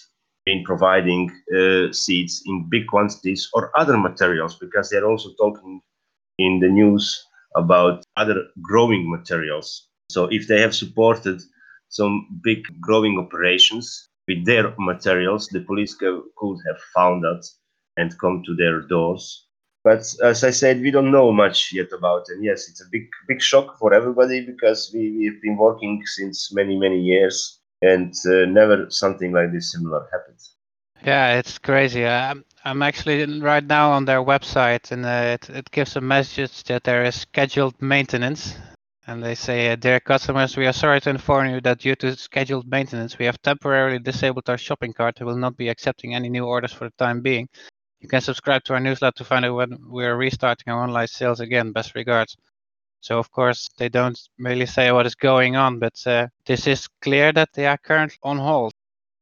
been 0.45 0.63
providing 0.63 1.31
uh, 1.57 1.91
seeds 1.91 2.41
in 2.45 2.67
big 2.69 2.87
quantities 2.87 3.49
or 3.53 3.71
other 3.77 3.97
materials 3.97 4.57
because 4.59 4.89
they're 4.89 5.09
also 5.09 5.29
talking 5.39 5.81
in 6.37 6.59
the 6.59 6.67
news 6.67 7.25
about 7.55 8.03
other 8.17 8.47
growing 8.61 9.09
materials. 9.09 9.87
So 10.09 10.25
if 10.31 10.47
they 10.47 10.59
have 10.61 10.75
supported 10.75 11.41
some 11.89 12.39
big 12.43 12.63
growing 12.81 13.17
operations 13.19 14.09
with 14.27 14.45
their 14.45 14.73
materials, 14.79 15.47
the 15.47 15.61
police 15.61 15.93
co- 15.95 16.23
could 16.37 16.57
have 16.67 16.79
found 16.95 17.23
that 17.23 17.47
and 17.97 18.17
come 18.19 18.41
to 18.45 18.55
their 18.55 18.81
doors. 18.81 19.47
But 19.83 20.03
as 20.23 20.43
I 20.43 20.51
said, 20.51 20.81
we 20.81 20.91
don't 20.91 21.11
know 21.11 21.31
much 21.31 21.71
yet 21.73 21.91
about 21.91 22.23
it. 22.29 22.37
Yes, 22.41 22.69
it's 22.69 22.81
a 22.81 22.89
big, 22.91 23.07
big 23.27 23.41
shock 23.41 23.77
for 23.77 23.93
everybody 23.93 24.45
because 24.45 24.91
we, 24.93 25.11
we've 25.17 25.41
been 25.41 25.57
working 25.57 26.01
since 26.05 26.53
many, 26.53 26.77
many 26.77 26.99
years 26.99 27.59
and 27.83 28.13
uh, 28.25 28.45
never 28.45 28.89
something 28.89 29.31
like 29.33 29.51
this 29.51 29.71
similar 29.73 30.07
happened. 30.11 30.39
Yeah, 31.03 31.37
it's 31.37 31.59
crazy. 31.59 32.05
I'm, 32.05 32.45
I'm 32.63 32.81
actually 32.81 33.41
right 33.41 33.63
now 33.63 33.91
on 33.91 34.05
their 34.05 34.23
website, 34.23 34.91
and 34.91 35.05
uh, 35.05 35.35
it, 35.35 35.49
it 35.49 35.71
gives 35.71 35.97
a 35.97 36.01
message 36.01 36.63
that 36.63 36.85
there 36.85 37.03
is 37.03 37.15
scheduled 37.15 37.81
maintenance. 37.81 38.55
And 39.05 39.21
they 39.21 39.35
say, 39.35 39.69
uh, 39.69 39.75
dear 39.75 39.99
customers, 39.99 40.55
we 40.55 40.65
are 40.65 40.71
sorry 40.71 41.01
to 41.01 41.09
inform 41.09 41.49
you 41.49 41.59
that 41.61 41.79
due 41.79 41.95
to 41.95 42.15
scheduled 42.15 42.71
maintenance, 42.71 43.19
we 43.19 43.25
have 43.25 43.41
temporarily 43.41 43.99
disabled 43.99 44.49
our 44.49 44.57
shopping 44.57 44.93
cart 44.93 45.15
and 45.19 45.27
will 45.27 45.35
not 45.35 45.57
be 45.57 45.67
accepting 45.67 46.15
any 46.15 46.29
new 46.29 46.45
orders 46.45 46.71
for 46.71 46.85
the 46.85 46.93
time 46.97 47.19
being. 47.19 47.49
You 47.99 48.07
can 48.07 48.21
subscribe 48.21 48.63
to 48.63 48.73
our 48.73 48.79
newsletter 48.79 49.17
to 49.17 49.25
find 49.25 49.43
out 49.43 49.55
when 49.55 49.77
we 49.89 50.05
are 50.05 50.15
restarting 50.15 50.71
our 50.71 50.83
online 50.83 51.07
sales 51.07 51.41
again. 51.41 51.73
Best 51.73 51.95
regards. 51.95 52.37
So 53.03 53.19
of 53.19 53.29
course 53.31 53.69
they 53.77 53.89
don't 53.89 54.17
really 54.39 54.65
say 54.65 54.89
what 54.93 55.05
is 55.05 55.15
going 55.15 55.57
on, 55.57 55.77
but 55.77 56.01
uh, 56.07 56.27
this 56.45 56.67
is 56.67 56.87
clear 57.01 57.33
that 57.33 57.49
they 57.53 57.67
are 57.67 57.77
currently 57.77 58.17
on 58.23 58.37
hold. 58.37 58.71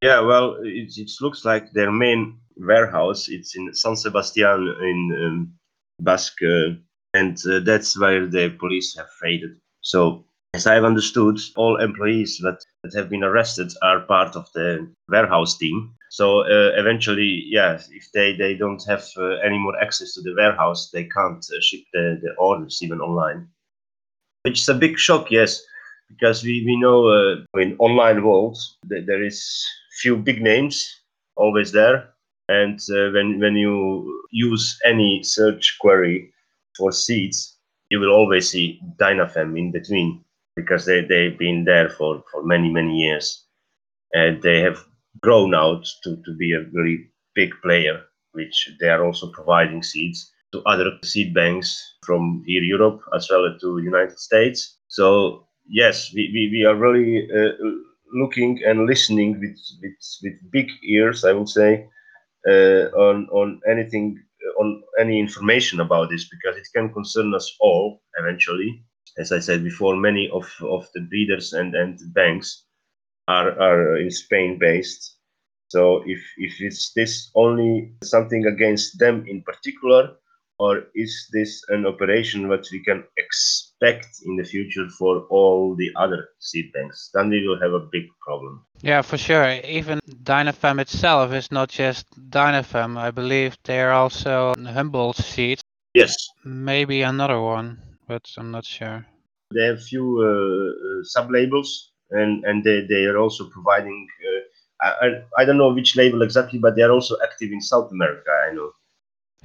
Yeah, 0.03 0.19
well, 0.19 0.57
it, 0.61 0.93
it 0.97 1.09
looks 1.19 1.45
like 1.45 1.71
their 1.71 1.91
main 1.91 2.37
warehouse 2.57 3.27
it's 3.27 3.55
in 3.55 3.73
San 3.73 3.95
Sebastian 3.95 4.67
in 4.81 4.99
um, 5.25 5.53
Basque, 5.99 6.43
uh, 6.43 6.75
and 7.15 7.35
uh, 7.47 7.61
that's 7.61 7.99
where 7.99 8.27
the 8.27 8.55
police 8.59 8.95
have 8.97 9.09
raided. 9.23 9.57
So, 9.81 10.25
as 10.53 10.67
I've 10.67 10.83
understood, 10.83 11.39
all 11.55 11.81
employees 11.81 12.37
that, 12.43 12.63
that 12.83 12.93
have 12.93 13.09
been 13.09 13.23
arrested 13.23 13.71
are 13.81 14.01
part 14.01 14.35
of 14.35 14.47
the 14.53 14.87
warehouse 15.09 15.57
team. 15.57 15.95
So 16.11 16.41
uh, 16.41 16.71
eventually, 16.75 17.45
yeah, 17.47 17.79
if 17.89 18.11
they, 18.13 18.35
they 18.35 18.53
don't 18.55 18.83
have 18.87 19.05
uh, 19.17 19.37
any 19.45 19.57
more 19.57 19.81
access 19.81 20.13
to 20.13 20.21
the 20.21 20.35
warehouse, 20.35 20.91
they 20.91 21.05
can't 21.05 21.43
uh, 21.43 21.61
ship 21.61 21.81
the, 21.93 22.19
the 22.21 22.33
orders 22.37 22.79
even 22.83 22.99
online. 22.99 23.47
Which 24.43 24.61
is 24.61 24.69
a 24.69 24.73
big 24.73 24.97
shock, 24.97 25.29
yes, 25.29 25.61
because 26.09 26.43
we, 26.43 26.63
we 26.65 26.75
know 26.79 27.07
uh, 27.07 27.59
in 27.59 27.75
online 27.77 28.23
world 28.23 28.57
there 28.87 29.23
is 29.23 29.65
few 30.01 30.17
big 30.17 30.41
names 30.41 31.01
always 31.35 31.71
there. 31.71 32.09
And 32.49 32.79
uh, 32.89 33.11
when, 33.11 33.39
when 33.39 33.55
you 33.55 34.25
use 34.31 34.79
any 34.83 35.23
search 35.23 35.77
query 35.79 36.33
for 36.77 36.91
seeds, 36.91 37.57
you 37.89 37.99
will 37.99 38.11
always 38.11 38.49
see 38.49 38.81
Dynafem 38.99 39.57
in 39.57 39.71
between 39.71 40.23
because 40.55 40.85
they, 40.85 41.01
they've 41.01 41.37
been 41.37 41.63
there 41.63 41.89
for, 41.89 42.23
for 42.31 42.43
many, 42.43 42.69
many 42.69 42.97
years. 42.97 43.45
And 44.13 44.41
they 44.41 44.59
have 44.59 44.83
grown 45.21 45.53
out 45.53 45.85
to, 46.03 46.17
to 46.17 46.35
be 46.35 46.53
a 46.53 46.65
very 46.71 47.11
big 47.35 47.53
player, 47.61 48.01
which 48.33 48.69
they 48.79 48.89
are 48.89 49.05
also 49.05 49.31
providing 49.31 49.83
seeds 49.83 50.31
to 50.51 50.61
other 50.63 50.91
seed 51.03 51.33
banks 51.33 51.95
from 52.05 52.43
here 52.45 52.63
Europe 52.63 53.01
as 53.15 53.27
well 53.29 53.45
as 53.45 53.59
to 53.61 53.77
United 53.79 54.19
States. 54.19 54.77
So 54.87 55.47
yes, 55.67 56.11
we, 56.13 56.29
we, 56.33 56.49
we 56.51 56.65
are 56.65 56.75
really 56.75 57.29
uh, 57.31 57.51
looking 58.13 58.61
and 58.65 58.85
listening 58.85 59.39
with, 59.39 59.57
with, 59.81 59.93
with 60.23 60.51
big 60.51 60.69
ears, 60.83 61.23
I 61.23 61.33
would 61.33 61.49
say, 61.49 61.87
uh, 62.47 62.91
on, 62.97 63.27
on 63.31 63.61
anything, 63.69 64.21
on 64.59 64.83
any 64.99 65.19
information 65.19 65.79
about 65.79 66.09
this, 66.09 66.27
because 66.27 66.57
it 66.57 66.67
can 66.75 66.91
concern 66.91 67.33
us 67.33 67.55
all 67.59 68.01
eventually. 68.19 68.83
As 69.17 69.31
I 69.31 69.39
said 69.39 69.63
before, 69.63 69.95
many 69.95 70.29
of, 70.29 70.49
of 70.61 70.87
the 70.93 71.01
breeders 71.01 71.53
and, 71.53 71.75
and 71.75 71.99
banks 72.13 72.65
are, 73.27 73.51
are 73.59 73.97
in 73.97 74.11
Spain 74.11 74.57
based. 74.59 75.17
So 75.69 76.03
if, 76.05 76.19
if 76.37 76.59
it's 76.59 76.91
this 76.93 77.31
only 77.35 77.93
something 78.03 78.45
against 78.45 78.99
them 78.99 79.25
in 79.27 79.41
particular, 79.43 80.15
or 80.61 80.83
is 80.93 81.27
this 81.33 81.63
an 81.69 81.87
operation 81.87 82.47
that 82.49 82.67
we 82.71 82.83
can 82.83 83.03
expect 83.17 84.09
in 84.27 84.35
the 84.35 84.43
future 84.43 84.87
for 84.99 85.25
all 85.31 85.75
the 85.75 85.89
other 85.95 86.29
seed 86.37 86.71
banks? 86.71 87.09
Then 87.15 87.29
we 87.31 87.47
will 87.47 87.59
have 87.59 87.73
a 87.73 87.87
big 87.91 88.05
problem. 88.25 88.63
Yeah, 88.81 89.01
for 89.01 89.17
sure. 89.17 89.49
Even 89.65 89.99
Dynafem 90.23 90.79
itself 90.79 91.33
is 91.33 91.51
not 91.51 91.69
just 91.69 92.05
Dynafem. 92.29 92.95
I 92.95 93.09
believe 93.09 93.57
they 93.63 93.81
are 93.81 93.91
also 93.91 94.53
Humboldt 94.53 95.17
seeds. 95.17 95.63
Yes. 95.95 96.15
Maybe 96.45 97.01
another 97.01 97.41
one, 97.41 97.79
but 98.07 98.29
I'm 98.37 98.51
not 98.51 98.65
sure. 98.65 99.03
They 99.55 99.65
have 99.65 99.81
few 99.83 100.05
uh, 100.21 101.03
sub 101.03 101.31
labels, 101.31 101.91
and 102.11 102.45
and 102.45 102.63
they, 102.63 102.85
they 102.87 103.05
are 103.05 103.17
also 103.17 103.49
providing. 103.49 104.07
Uh, 104.29 104.87
I, 105.05 105.07
I 105.41 105.45
don't 105.45 105.57
know 105.57 105.73
which 105.73 105.95
label 105.95 106.21
exactly, 106.21 106.59
but 106.59 106.75
they 106.75 106.83
are 106.83 106.91
also 106.91 107.17
active 107.23 107.51
in 107.51 107.61
South 107.61 107.91
America. 107.91 108.31
I 108.47 108.53
know. 108.53 108.71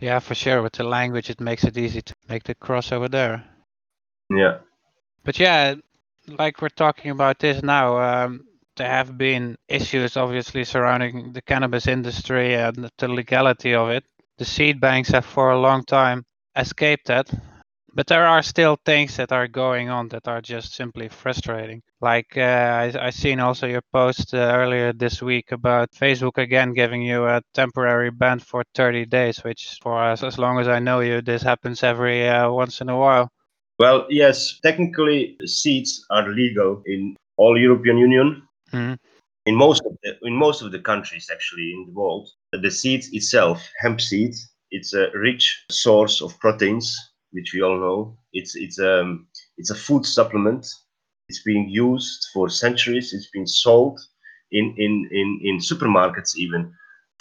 Yeah, 0.01 0.19
for 0.19 0.35
sure. 0.35 0.63
With 0.63 0.75
the 0.75 0.85
language, 0.85 1.31
it 1.31 1.41
makes 1.41 1.65
it 1.65 1.77
easy 1.79 2.03
to 2.03 2.15
make 2.29 2.45
the 2.45 2.55
crossover 2.55 3.11
there. 3.11 3.45
Yeah. 4.31 4.59
But 5.25 5.39
yeah, 5.39 5.75
like 6.27 6.61
we're 6.61 6.69
talking 6.69 7.11
about 7.11 7.39
this 7.39 7.63
now, 7.63 7.99
um, 7.99 8.47
there 8.77 8.91
have 8.91 9.17
been 9.17 9.57
issues 9.69 10.17
obviously 10.17 10.65
surrounding 10.65 11.33
the 11.33 11.43
cannabis 11.43 11.87
industry 11.87 12.55
and 12.55 12.91
the 12.99 13.09
legality 13.09 13.75
of 13.75 13.89
it. 13.91 14.05
The 14.39 14.45
seed 14.45 14.81
banks 14.81 15.09
have 15.11 15.25
for 15.25 15.51
a 15.51 15.59
long 15.61 15.85
time 15.85 16.25
escaped 16.55 17.07
that. 17.07 17.31
But 17.97 18.09
there 18.09 18.27
are 18.27 18.43
still 18.43 18.77
things 18.85 19.17
that 19.17 19.33
are 19.33 19.49
going 19.49 19.89
on 19.89 20.09
that 20.09 20.29
are 20.29 20.43
just 20.43 20.75
simply 20.75 21.09
frustrating. 21.09 21.83
Like 22.03 22.37
uh, 22.37 22.43
I, 22.43 23.07
I 23.07 23.09
seen 23.09 23.41
also 23.41 23.67
your 23.67 23.81
post 23.91 24.35
uh, 24.35 24.37
earlier 24.37 24.93
this 24.93 25.23
week 25.23 25.51
about 25.51 25.93
Facebook 25.93 26.37
again 26.37 26.75
giving 26.75 27.01
you 27.01 27.25
a 27.25 27.41
temporary 27.55 28.11
ban 28.11 28.41
for 28.41 28.65
30 28.75 29.07
days, 29.07 29.43
which 29.43 29.79
for 29.81 29.99
us, 29.99 30.23
as 30.23 30.37
long 30.37 30.59
as 30.59 30.69
I 30.69 30.79
know 30.79 31.01
you, 31.01 31.23
this 31.23 31.41
happens 31.43 31.83
every 31.83 32.29
uh, 32.29 32.51
once 32.51 32.83
in 32.83 32.91
a 32.91 32.99
while. 32.99 33.31
Well, 33.79 34.07
yes, 34.11 34.61
technically 34.61 35.39
seeds 35.47 36.05
are 36.11 36.29
legal 36.29 36.83
in 36.85 37.17
all 37.39 37.59
European 37.59 37.97
Union. 37.97 38.43
Mm-hmm. 38.75 38.95
In 39.47 39.55
most 39.55 39.83
of 39.87 39.97
the 40.03 40.19
in 40.23 40.35
most 40.35 40.61
of 40.61 40.71
the 40.71 40.81
countries 40.81 41.31
actually 41.33 41.73
in 41.73 41.87
the 41.87 41.93
world, 41.93 42.29
the 42.53 42.71
seed 42.71 43.07
itself, 43.13 43.67
hemp 43.81 44.03
seed, 44.03 44.35
it's 44.71 44.93
a 44.93 45.09
rich 45.15 45.65
source 45.71 46.21
of 46.21 46.39
proteins 46.41 46.95
which 47.37 47.53
we 47.55 47.63
all 47.63 47.79
know. 47.79 48.19
It's 48.33 48.57
it's 48.57 48.81
um 48.81 49.29
it's 49.59 49.71
a 49.71 49.75
food 49.87 50.05
supplement. 50.05 50.67
It's 51.29 51.43
being 51.43 51.69
used 51.69 52.27
for 52.33 52.49
centuries. 52.49 53.13
It's 53.13 53.31
been 53.31 53.47
sold 53.47 54.01
in 54.51 54.75
in 54.79 55.09
in, 55.13 55.41
in 55.45 55.59
supermarkets 55.59 56.37
even 56.37 56.73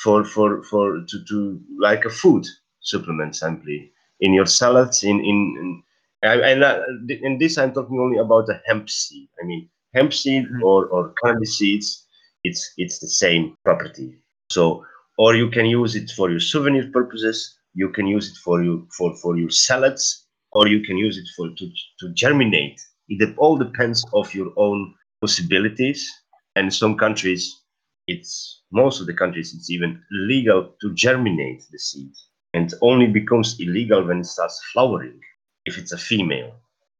for 0.01 0.23
for 0.23 0.63
for 0.63 1.03
to, 1.09 1.17
to 1.29 1.59
like 1.79 2.05
a 2.05 2.09
food 2.09 2.45
supplement 2.81 3.35
simply 3.35 3.91
in 4.21 4.33
your 4.33 4.45
salads 4.45 5.03
in 5.03 5.19
in, 5.19 5.37
in 5.61 5.83
and, 6.23 6.63
and 6.63 7.11
in 7.11 7.37
this 7.37 7.57
I'm 7.57 7.73
talking 7.73 7.99
only 7.99 8.17
about 8.17 8.47
the 8.47 8.59
hemp 8.65 8.89
seed. 8.89 9.27
I 9.41 9.45
mean 9.45 9.69
hemp 9.93 10.13
seed 10.13 10.45
mm-hmm. 10.45 10.63
or 10.63 10.87
or 10.87 11.13
cannabis 11.23 11.57
seeds. 11.57 12.05
It's 12.43 12.73
it's 12.77 12.99
the 12.99 13.07
same 13.07 13.55
property. 13.65 14.17
So 14.49 14.85
or 15.17 15.35
you 15.35 15.49
can 15.49 15.65
use 15.65 15.95
it 15.95 16.11
for 16.11 16.29
your 16.29 16.39
souvenir 16.39 16.89
purposes 16.91 17.54
you 17.75 17.89
can 17.89 18.07
use 18.07 18.31
it 18.31 18.37
for 18.37 18.63
you 18.63 18.87
for 18.97 19.15
for 19.17 19.37
your 19.37 19.51
salads 19.51 20.25
or 20.53 20.67
you 20.67 20.81
can 20.81 20.97
use 20.97 21.17
it 21.17 21.27
for 21.35 21.49
to, 21.49 21.69
to 21.99 22.13
germinate. 22.13 22.79
It 23.09 23.35
all 23.37 23.57
depends 23.57 24.03
of 24.13 24.33
your 24.33 24.51
own 24.55 24.95
possibilities. 25.21 26.09
And 26.55 26.73
some 26.73 26.97
countries 26.97 27.61
it's 28.07 28.61
most 28.71 29.01
of 29.01 29.07
the 29.07 29.13
countries 29.13 29.53
it's 29.53 29.69
even 29.69 30.01
legal 30.11 30.73
to 30.81 30.93
germinate 30.93 31.63
the 31.71 31.79
seed. 31.79 32.13
And 32.53 32.73
only 32.81 33.07
becomes 33.07 33.57
illegal 33.59 34.05
when 34.07 34.21
it 34.21 34.25
starts 34.25 34.59
flowering 34.71 35.19
if 35.65 35.77
it's 35.77 35.91
a 35.91 35.97
female. 35.97 36.53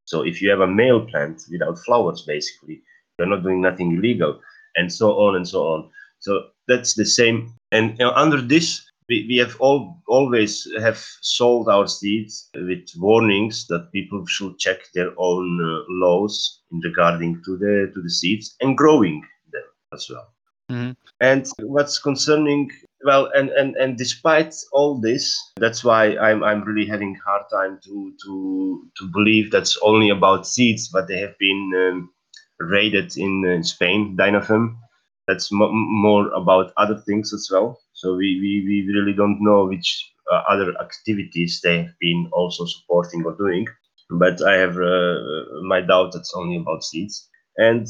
So 0.04 0.24
if 0.24 0.42
you 0.42 0.50
have 0.50 0.60
a 0.60 0.68
male 0.68 1.06
plant 1.06 1.42
without 1.50 1.80
flowers 1.86 2.24
basically 2.28 2.82
you're 3.18 3.30
not 3.30 3.44
doing 3.44 3.62
nothing 3.62 3.96
illegal 3.96 4.42
and 4.76 4.92
so 4.92 5.14
on 5.14 5.38
and 5.38 5.48
so 5.48 5.62
on. 5.64 5.90
So 6.20 6.48
that's 6.68 6.96
the 6.96 7.06
same. 7.06 7.54
And 7.72 8.02
uh, 8.02 8.12
under 8.16 8.42
this 8.42 8.86
we, 9.10 9.26
we 9.28 9.38
have 9.38 9.56
all 9.60 10.02
always 10.08 10.68
have 10.80 10.98
sold 11.22 11.70
our 11.70 11.88
seeds 11.88 12.50
with 12.56 12.90
warnings 12.98 13.68
that 13.68 13.92
people 13.92 14.26
should 14.26 14.58
check 14.60 14.80
their 14.94 15.12
own 15.18 15.60
uh, 15.62 15.84
laws 15.90 16.62
in 16.72 16.80
regarding 16.80 17.42
to 17.46 17.58
the 17.58 17.92
to 17.94 18.02
the 18.02 18.10
seeds 18.10 18.56
and 18.62 18.78
growing 18.78 19.22
them 19.52 19.64
as 19.94 20.08
well. 20.10 20.34
Mm-hmm. 20.72 20.92
And 21.22 21.48
what's 21.60 22.00
concerning 22.00 22.72
well 23.06 23.30
and, 23.36 23.50
and 23.52 23.76
and 23.76 23.98
despite 23.98 24.56
all 24.74 25.00
this 25.00 25.40
that's 25.58 25.84
why 25.84 26.18
i'm 26.18 26.44
i'm 26.44 26.64
really 26.64 26.88
having 26.88 27.16
hard 27.24 27.44
time 27.52 27.80
to 27.84 28.14
to 28.24 28.90
to 28.98 29.08
believe 29.14 29.52
that's 29.52 29.78
only 29.84 30.10
about 30.10 30.48
seeds 30.48 30.90
but 30.90 31.08
they 31.08 31.20
have 31.20 31.38
been 31.38 31.72
um, 31.76 32.10
raided 32.60 33.16
in, 33.16 33.46
in 33.46 33.64
spain 33.64 34.18
dynafem 34.18 34.76
that's 35.28 35.50
more 35.52 36.30
about 36.34 36.74
other 36.78 36.98
things 37.06 37.32
as 37.32 37.48
well 37.52 37.80
so 37.96 38.14
we, 38.14 38.40
we, 38.42 38.64
we 38.68 38.94
really 38.94 39.14
don't 39.14 39.42
know 39.42 39.66
which 39.66 40.12
uh, 40.32 40.42
other 40.50 40.74
activities 40.82 41.62
they 41.64 41.78
have 41.78 41.94
been 42.02 42.30
also 42.34 42.66
supporting 42.66 43.24
or 43.26 43.36
doing. 43.38 43.68
But 44.10 44.46
I 44.46 44.56
have 44.56 44.78
uh, 44.78 45.16
my 45.64 45.82
doubt 45.82 46.12
that's 46.14 46.34
only 46.36 46.58
about 46.58 46.84
seeds. 46.84 47.28
And 47.58 47.88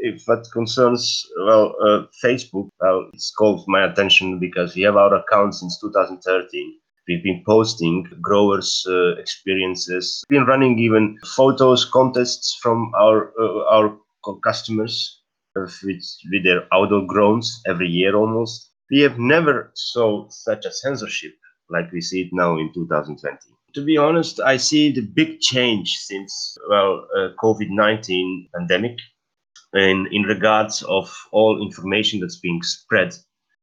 if 0.00 0.24
that 0.24 0.48
concerns 0.52 1.24
well 1.44 1.76
uh, 1.86 2.04
Facebook, 2.24 2.68
well, 2.80 3.08
it's 3.12 3.30
called 3.30 3.64
my 3.68 3.84
attention 3.84 4.40
because 4.40 4.74
we 4.74 4.82
have 4.82 4.96
our 4.96 5.14
account 5.14 5.54
since 5.54 5.78
2013. 5.80 6.78
We've 7.06 7.22
been 7.22 7.42
posting 7.44 8.06
growers' 8.22 8.86
uh, 8.88 9.16
experiences, 9.16 10.24
been 10.28 10.46
running 10.46 10.78
even 10.78 11.18
photos 11.36 11.84
contests 11.84 12.58
from 12.62 12.90
our 12.96 13.32
uh, 13.38 13.64
our 13.70 13.98
customers 14.42 15.20
uh, 15.56 15.66
with 15.84 16.02
with 16.32 16.44
their 16.44 16.62
outdoor 16.72 17.06
grounds 17.06 17.60
every 17.66 17.88
year 17.88 18.16
almost 18.16 18.71
we 18.92 19.00
have 19.00 19.18
never 19.18 19.72
saw 19.74 20.28
such 20.28 20.66
a 20.66 20.70
censorship 20.70 21.32
like 21.70 21.90
we 21.90 22.00
see 22.02 22.20
it 22.20 22.28
now 22.32 22.58
in 22.58 22.70
2020. 22.74 23.38
To 23.74 23.84
be 23.84 23.96
honest, 23.96 24.38
I 24.38 24.58
see 24.58 24.92
the 24.92 25.00
big 25.00 25.40
change 25.40 25.96
since 25.96 26.58
well 26.68 27.06
uh, 27.16 27.28
COVID 27.42 27.70
nineteen 27.70 28.48
pandemic, 28.54 28.98
in 29.72 30.06
in 30.12 30.22
regards 30.22 30.82
of 30.82 31.10
all 31.32 31.62
information 31.62 32.20
that's 32.20 32.38
being 32.38 32.62
spread, 32.62 33.16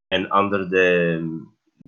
and 0.10 0.28
under 0.32 0.66
the 0.66 1.46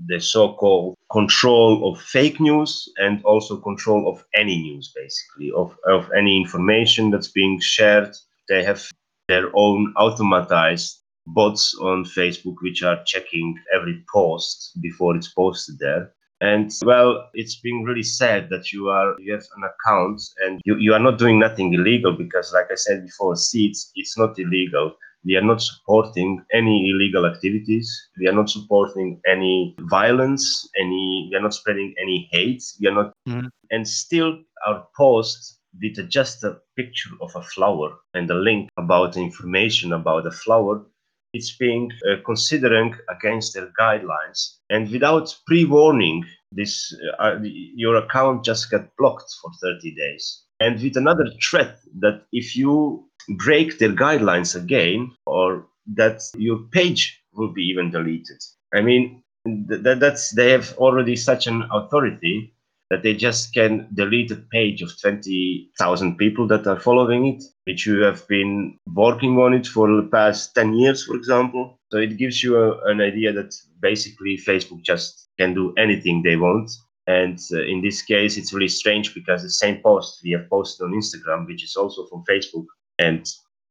the 0.07 0.19
so-called 0.19 0.95
control 1.11 1.91
of 1.91 2.01
fake 2.01 2.39
news 2.39 2.87
and 2.97 3.23
also 3.23 3.57
control 3.57 4.07
of 4.11 4.23
any 4.35 4.57
news 4.57 4.93
basically 4.95 5.51
of, 5.51 5.75
of 5.85 6.09
any 6.17 6.37
information 6.37 7.11
that's 7.11 7.27
being 7.27 7.59
shared 7.59 8.15
they 8.49 8.63
have 8.63 8.81
their 9.27 9.51
own 9.53 9.93
automatized 9.97 11.00
bots 11.27 11.75
on 11.81 12.03
facebook 12.03 12.55
which 12.61 12.83
are 12.83 13.03
checking 13.05 13.55
every 13.75 14.03
post 14.13 14.71
before 14.81 15.15
it's 15.15 15.29
posted 15.33 15.77
there. 15.79 16.13
And 16.41 16.71
well 16.83 17.29
it's 17.35 17.59
been 17.59 17.83
really 17.83 18.03
sad 18.03 18.49
that 18.49 18.71
you 18.71 18.89
are 18.89 19.15
you 19.19 19.33
have 19.33 19.45
an 19.57 19.63
account 19.71 20.21
and 20.43 20.59
you, 20.65 20.75
you 20.77 20.93
are 20.93 20.99
not 20.99 21.19
doing 21.19 21.37
nothing 21.37 21.73
illegal 21.73 22.13
because 22.13 22.51
like 22.51 22.71
i 22.71 22.75
said 22.75 23.05
before 23.05 23.35
seeds 23.35 23.91
it's 23.95 24.17
not 24.17 24.39
illegal. 24.39 24.95
We 25.23 25.35
are 25.35 25.43
not 25.43 25.61
supporting 25.61 26.43
any 26.51 26.89
illegal 26.89 27.27
activities. 27.27 27.87
We 28.17 28.27
are 28.27 28.33
not 28.33 28.49
supporting 28.49 29.21
any 29.27 29.75
violence 29.81 30.67
any 30.79 31.29
we 31.29 31.37
are 31.37 31.41
not 31.41 31.53
spreading 31.53 31.93
any 32.01 32.27
hate. 32.31 32.63
We 32.79 32.87
are 32.87 32.95
not 32.95 33.13
mm-hmm. 33.29 33.47
and 33.69 33.87
still 33.87 34.39
our 34.65 34.87
post 34.97 35.59
with 35.79 36.09
just 36.09 36.43
a 36.43 36.57
picture 36.75 37.11
of 37.21 37.31
a 37.35 37.43
flower 37.43 37.91
and 38.15 38.29
a 38.29 38.35
link 38.35 38.69
about 38.77 39.15
information 39.15 39.93
about 39.93 40.23
the 40.23 40.31
flower 40.31 40.83
it's 41.33 41.55
being 41.57 41.91
uh, 42.09 42.15
considering 42.25 42.95
against 43.09 43.53
their 43.53 43.71
guidelines. 43.79 44.57
And 44.69 44.89
without 44.89 45.35
pre-warning 45.47 46.25
this 46.53 46.93
uh, 47.19 47.23
uh 47.23 47.39
your 47.41 47.95
account 47.95 48.43
just 48.43 48.69
got 48.69 48.89
blocked 48.97 49.33
for 49.41 49.51
30 49.61 49.95
days. 49.95 50.43
And 50.59 50.81
with 50.81 50.97
another 50.97 51.25
threat 51.41 51.79
that 51.99 52.23
if 52.31 52.55
you 52.55 53.07
break 53.37 53.79
their 53.79 53.93
guidelines 53.93 54.55
again 54.55 55.11
or 55.25 55.65
that 55.95 56.21
your 56.37 56.59
page 56.71 57.21
will 57.33 57.53
be 57.53 57.63
even 57.63 57.91
deleted. 57.91 58.41
I 58.73 58.81
mean 58.81 59.23
that, 59.45 59.99
that's 59.99 60.31
they 60.31 60.51
have 60.51 60.73
already 60.77 61.15
such 61.15 61.47
an 61.47 61.63
authority 61.71 62.53
that 62.91 63.03
they 63.03 63.13
just 63.13 63.53
can 63.53 63.87
delete 63.93 64.31
a 64.31 64.35
page 64.51 64.81
of 64.81 64.91
20,000 64.99 66.17
people 66.17 66.45
that 66.45 66.67
are 66.67 66.77
following 66.77 67.25
it, 67.25 67.41
which 67.63 67.85
you 67.85 68.01
have 68.01 68.27
been 68.27 68.77
working 68.93 69.37
on 69.37 69.53
it 69.53 69.65
for 69.65 69.87
the 69.87 70.09
past 70.11 70.53
10 70.55 70.73
years, 70.73 71.05
for 71.05 71.15
example. 71.15 71.79
So 71.89 71.99
it 71.99 72.17
gives 72.17 72.43
you 72.43 72.57
a, 72.57 72.91
an 72.91 72.99
idea 72.99 73.31
that 73.31 73.55
basically 73.79 74.37
Facebook 74.45 74.81
just 74.81 75.29
can 75.39 75.53
do 75.53 75.73
anything 75.77 76.21
they 76.21 76.35
want. 76.35 76.69
And 77.07 77.39
uh, 77.53 77.61
in 77.61 77.81
this 77.81 78.01
case, 78.01 78.35
it's 78.35 78.51
really 78.51 78.67
strange 78.67 79.13
because 79.13 79.41
the 79.41 79.49
same 79.49 79.81
post 79.81 80.19
we 80.21 80.31
have 80.31 80.49
posted 80.49 80.83
on 80.83 80.91
Instagram, 80.91 81.47
which 81.47 81.63
is 81.63 81.77
also 81.77 82.05
from 82.07 82.25
Facebook, 82.29 82.65
and 82.99 83.25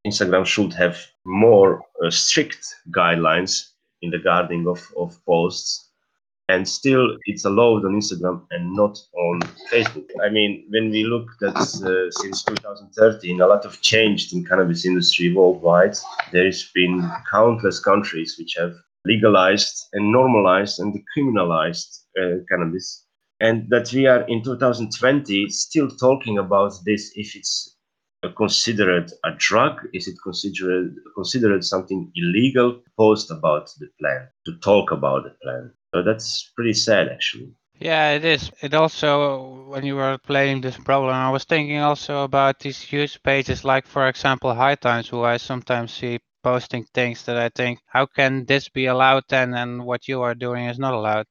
Instagram 0.07 0.47
should 0.47 0.73
have 0.73 0.99
more 1.27 1.83
uh, 2.03 2.11
strict 2.11 2.75
guidelines 2.91 3.67
in 4.01 4.11
the 4.11 4.19
guarding 4.19 4.67
of, 4.67 4.81
of 4.97 5.23
posts 5.27 5.90
and 6.51 6.69
still 6.69 7.17
it's 7.27 7.45
allowed 7.45 7.85
on 7.85 8.01
Instagram 8.01 8.45
and 8.51 8.75
not 8.75 8.99
on 9.15 9.41
Facebook. 9.73 10.09
I 10.23 10.29
mean, 10.29 10.67
when 10.71 10.91
we 10.91 11.05
look 11.05 11.29
at 11.43 11.57
uh, 11.57 12.11
since 12.11 12.43
2013, 12.45 13.41
a 13.41 13.47
lot 13.47 13.65
of 13.65 13.81
changed 13.81 14.35
in 14.35 14.45
cannabis 14.45 14.85
industry 14.85 15.33
worldwide. 15.33 15.97
There 16.33 16.47
has 16.47 16.69
been 16.75 17.09
countless 17.31 17.79
countries 17.79 18.37
which 18.39 18.57
have 18.59 18.75
legalized 19.05 19.87
and 19.93 20.11
normalized 20.11 20.81
and 20.81 20.93
decriminalized 20.93 22.01
uh, 22.21 22.43
cannabis, 22.49 23.07
and 23.39 23.71
that 23.71 23.93
we 23.93 24.07
are 24.07 24.23
in 24.29 24.43
2020 24.43 25.49
still 25.51 25.89
talking 25.89 26.39
about 26.39 26.73
this 26.85 27.13
if 27.15 27.37
it's 27.37 27.77
considered 28.37 29.11
a 29.25 29.31
drug? 29.39 29.81
Is 29.95 30.09
it 30.09 30.17
considered 30.23 30.97
considered 31.15 31.65
something 31.65 32.11
illegal? 32.15 32.83
Post 32.99 33.31
about 33.31 33.71
the 33.79 33.89
plan 33.99 34.29
to 34.47 34.59
talk 34.59 34.91
about 34.91 35.25
the 35.25 35.35
plan. 35.43 35.73
So 35.95 36.03
that's 36.03 36.53
pretty 36.57 36.73
sad, 36.73 37.09
actually. 37.09 37.53
Yeah, 37.81 38.11
it 38.13 38.25
is. 38.25 38.51
It 38.63 38.75
also, 38.75 39.65
when 39.69 39.85
you 39.85 39.97
were 39.97 40.19
playing 40.19 40.61
this 40.61 40.77
problem, 40.77 41.15
I 41.15 41.31
was 41.31 41.45
thinking 41.45 41.79
also 41.79 42.25
about 42.25 42.61
these 42.61 42.81
huge 42.81 43.23
pages, 43.23 43.65
like 43.65 43.87
for 43.87 44.07
example, 44.09 44.55
High 44.55 44.77
Times, 44.77 45.09
who 45.09 45.23
I 45.23 45.39
sometimes 45.39 45.93
see 45.93 46.21
posting 46.43 46.85
things 46.95 47.25
that 47.25 47.37
I 47.37 47.49
think, 47.49 47.81
how 47.87 48.07
can 48.07 48.45
this 48.47 48.69
be 48.69 48.87
allowed 48.87 49.25
then, 49.29 49.55
and 49.55 49.85
what 49.85 50.09
you 50.09 50.23
are 50.23 50.35
doing 50.35 50.67
is 50.67 50.79
not 50.79 50.95
allowed? 50.95 51.27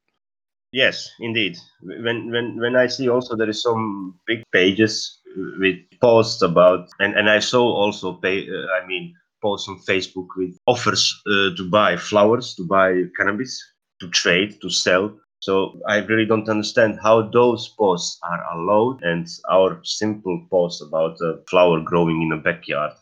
Yes, 0.72 1.10
indeed. 1.20 1.58
When 1.82 2.32
when 2.32 2.60
when 2.60 2.76
I 2.76 2.88
see 2.88 3.10
also 3.10 3.36
there 3.36 3.50
is 3.50 3.62
some 3.62 4.20
big 4.28 4.44
pages 4.52 5.20
with 5.60 5.78
posts 6.02 6.42
about, 6.42 6.90
and 7.00 7.16
and 7.16 7.30
I 7.30 7.40
saw 7.40 7.62
also 7.64 8.14
pay. 8.14 8.48
Uh, 8.50 8.68
I 8.82 8.86
mean, 8.88 9.14
posts 9.42 9.68
on 9.70 9.80
Facebook 9.88 10.28
with 10.38 10.58
offers 10.68 11.14
uh, 11.28 11.56
to 11.58 11.70
buy 11.70 11.98
flowers, 11.98 12.56
to 12.56 12.64
buy 12.68 13.04
cannabis, 13.18 13.60
to 14.00 14.10
trade, 14.10 14.60
to 14.62 14.70
sell. 14.70 15.14
So 15.42 15.80
I 15.88 15.98
really 15.98 16.26
don't 16.26 16.50
understand 16.50 17.00
how 17.02 17.22
those 17.30 17.70
posts 17.70 18.20
are 18.24 18.44
allowed, 18.54 19.04
and 19.04 19.28
our 19.50 19.80
simple 19.84 20.46
post 20.52 20.82
about 20.82 21.18
a 21.22 21.40
flower 21.50 21.80
growing 21.82 22.22
in 22.22 22.38
a 22.38 22.42
backyard, 22.42 22.94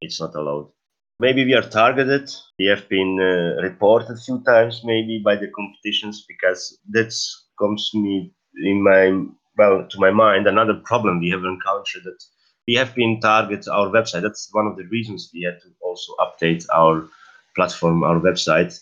it's 0.00 0.20
not 0.20 0.34
allowed. 0.34 0.70
Maybe 1.18 1.44
we 1.44 1.54
are 1.54 1.68
targeted. 1.68 2.30
We 2.58 2.66
have 2.66 2.88
been 2.88 3.18
uh, 3.20 3.60
reported 3.62 4.10
a 4.10 4.20
few 4.20 4.42
times, 4.44 4.82
maybe 4.84 5.20
by 5.22 5.36
the 5.36 5.48
competitions, 5.48 6.24
because 6.26 6.78
that 6.90 7.12
comes 7.58 7.90
me 7.92 8.32
in 8.64 8.82
my 8.82 9.26
well 9.58 9.86
to 9.90 10.00
my 10.00 10.10
mind. 10.10 10.46
Another 10.46 10.80
problem 10.84 11.20
we 11.20 11.30
have 11.30 11.44
encountered 11.44 12.04
that 12.04 12.22
we 12.66 12.74
have 12.74 12.94
been 12.94 13.20
targeted 13.20 13.68
our 13.68 13.88
website. 13.88 14.22
That's 14.22 14.48
one 14.52 14.66
of 14.66 14.76
the 14.76 14.84
reasons 14.84 15.30
we 15.34 15.42
had 15.42 15.60
to 15.60 15.68
also 15.82 16.12
update 16.20 16.64
our 16.72 17.08
platform, 17.56 18.04
our 18.04 18.20
website. 18.20 18.80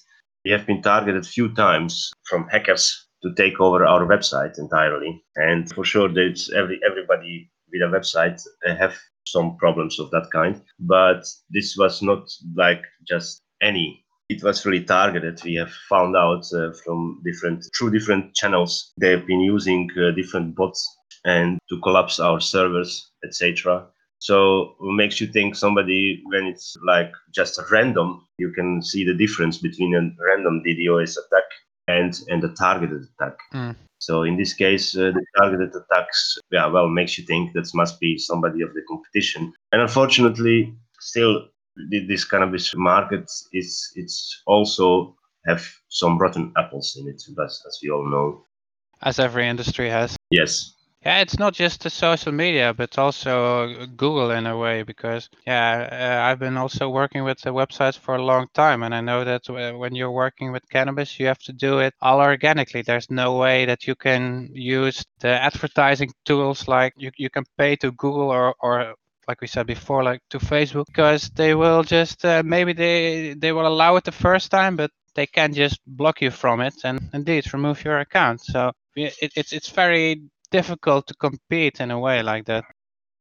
We 0.48 0.52
have 0.52 0.66
been 0.66 0.80
targeted 0.80 1.22
a 1.22 1.28
few 1.28 1.54
times 1.54 2.10
from 2.24 2.48
hackers 2.48 3.06
to 3.22 3.34
take 3.34 3.60
over 3.60 3.84
our 3.84 4.06
website 4.06 4.58
entirely. 4.58 5.22
And 5.36 5.70
for 5.74 5.84
sure, 5.84 6.08
there's 6.08 6.50
every 6.56 6.80
everybody 6.88 7.50
with 7.70 7.82
a 7.82 7.94
website 7.94 8.40
have 8.64 8.96
some 9.26 9.58
problems 9.58 10.00
of 10.00 10.10
that 10.10 10.30
kind. 10.32 10.62
But 10.80 11.22
this 11.50 11.76
was 11.76 12.00
not 12.00 12.30
like 12.56 12.80
just 13.06 13.42
any. 13.60 14.02
It 14.30 14.42
was 14.42 14.64
really 14.64 14.84
targeted. 14.84 15.38
We 15.44 15.56
have 15.56 15.70
found 15.86 16.16
out 16.16 16.46
uh, 16.54 16.72
from 16.82 17.20
different 17.26 17.66
through 17.76 17.90
different 17.90 18.34
channels 18.34 18.94
they've 18.98 19.26
been 19.26 19.40
using 19.42 19.90
uh, 20.00 20.12
different 20.12 20.56
bots 20.56 20.80
and 21.26 21.58
to 21.68 21.78
collapse 21.80 22.18
our 22.20 22.40
servers, 22.40 23.10
etc. 23.22 23.86
So 24.20 24.74
it 24.80 24.94
makes 24.94 25.20
you 25.20 25.28
think 25.28 25.54
somebody 25.54 26.22
when 26.26 26.44
it's 26.44 26.76
like 26.84 27.12
just 27.34 27.60
random, 27.70 28.26
you 28.38 28.50
can 28.52 28.82
see 28.82 29.04
the 29.04 29.14
difference 29.14 29.58
between 29.58 29.94
a 29.94 30.02
random 30.22 30.62
DDoS 30.66 31.12
attack 31.12 31.44
and 31.86 32.20
and 32.28 32.42
a 32.44 32.48
targeted 32.48 33.06
attack. 33.14 33.38
Mm. 33.54 33.76
So 34.00 34.22
in 34.22 34.36
this 34.36 34.54
case, 34.54 34.96
uh, 34.96 35.10
the 35.12 35.24
targeted 35.36 35.70
attacks, 35.74 36.38
yeah, 36.52 36.66
well, 36.66 36.88
makes 36.88 37.18
you 37.18 37.24
think 37.24 37.52
that 37.54 37.68
must 37.74 37.98
be 37.98 38.16
somebody 38.16 38.62
of 38.62 38.72
the 38.72 38.82
competition. 38.88 39.52
And 39.72 39.82
unfortunately, 39.82 40.72
still, 41.00 41.48
this 41.90 42.24
cannabis 42.24 42.74
market 42.76 43.28
is 43.52 43.92
it's 43.96 44.42
also 44.46 45.16
have 45.46 45.66
some 45.88 46.18
rotten 46.18 46.52
apples 46.56 46.96
in 47.00 47.08
it, 47.08 47.22
as, 47.44 47.62
as 47.66 47.78
we 47.82 47.90
all 47.90 48.08
know. 48.08 48.44
As 49.02 49.18
every 49.18 49.48
industry 49.48 49.88
has. 49.90 50.16
Yes. 50.30 50.74
Yeah, 51.08 51.20
it's 51.22 51.38
not 51.38 51.54
just 51.54 51.82
the 51.84 51.88
social 51.90 52.32
media, 52.32 52.74
but 52.74 52.98
also 52.98 53.86
Google 53.96 54.30
in 54.30 54.46
a 54.46 54.58
way, 54.58 54.82
because 54.82 55.30
yeah, 55.46 55.88
uh, 55.90 56.28
I've 56.30 56.38
been 56.38 56.58
also 56.58 56.90
working 56.90 57.24
with 57.24 57.40
the 57.40 57.48
websites 57.50 57.98
for 57.98 58.16
a 58.16 58.22
long 58.22 58.48
time, 58.52 58.82
and 58.82 58.94
I 58.94 59.00
know 59.00 59.24
that 59.24 59.48
when 59.48 59.94
you're 59.94 60.10
working 60.10 60.52
with 60.52 60.68
cannabis, 60.68 61.18
you 61.18 61.26
have 61.26 61.38
to 61.44 61.52
do 61.54 61.78
it 61.78 61.94
all 62.02 62.20
organically. 62.20 62.82
There's 62.82 63.10
no 63.10 63.38
way 63.38 63.64
that 63.64 63.86
you 63.86 63.94
can 63.94 64.50
use 64.52 65.02
the 65.20 65.28
advertising 65.30 66.12
tools 66.26 66.68
like 66.68 66.92
you, 66.98 67.10
you 67.16 67.30
can 67.30 67.44
pay 67.56 67.76
to 67.76 67.90
Google 67.92 68.28
or, 68.30 68.54
or 68.60 68.94
like 69.26 69.40
we 69.40 69.46
said 69.46 69.66
before, 69.66 70.04
like 70.04 70.20
to 70.28 70.38
Facebook, 70.38 70.86
because 70.88 71.30
they 71.30 71.54
will 71.54 71.84
just 71.84 72.22
uh, 72.26 72.42
maybe 72.44 72.74
they 72.74 73.32
they 73.32 73.52
will 73.52 73.66
allow 73.66 73.96
it 73.96 74.04
the 74.04 74.12
first 74.12 74.50
time, 74.50 74.76
but 74.76 74.90
they 75.14 75.26
can 75.26 75.54
just 75.54 75.80
block 75.86 76.20
you 76.20 76.30
from 76.30 76.60
it 76.60 76.74
and 76.84 77.00
indeed 77.14 77.50
remove 77.54 77.82
your 77.82 77.98
account. 78.00 78.42
So 78.42 78.72
it, 78.94 79.32
it's 79.36 79.52
it's 79.54 79.70
very 79.70 80.20
difficult 80.50 81.06
to 81.06 81.14
compete 81.14 81.80
in 81.80 81.90
a 81.90 81.98
way 81.98 82.22
like 82.22 82.46
that. 82.46 82.64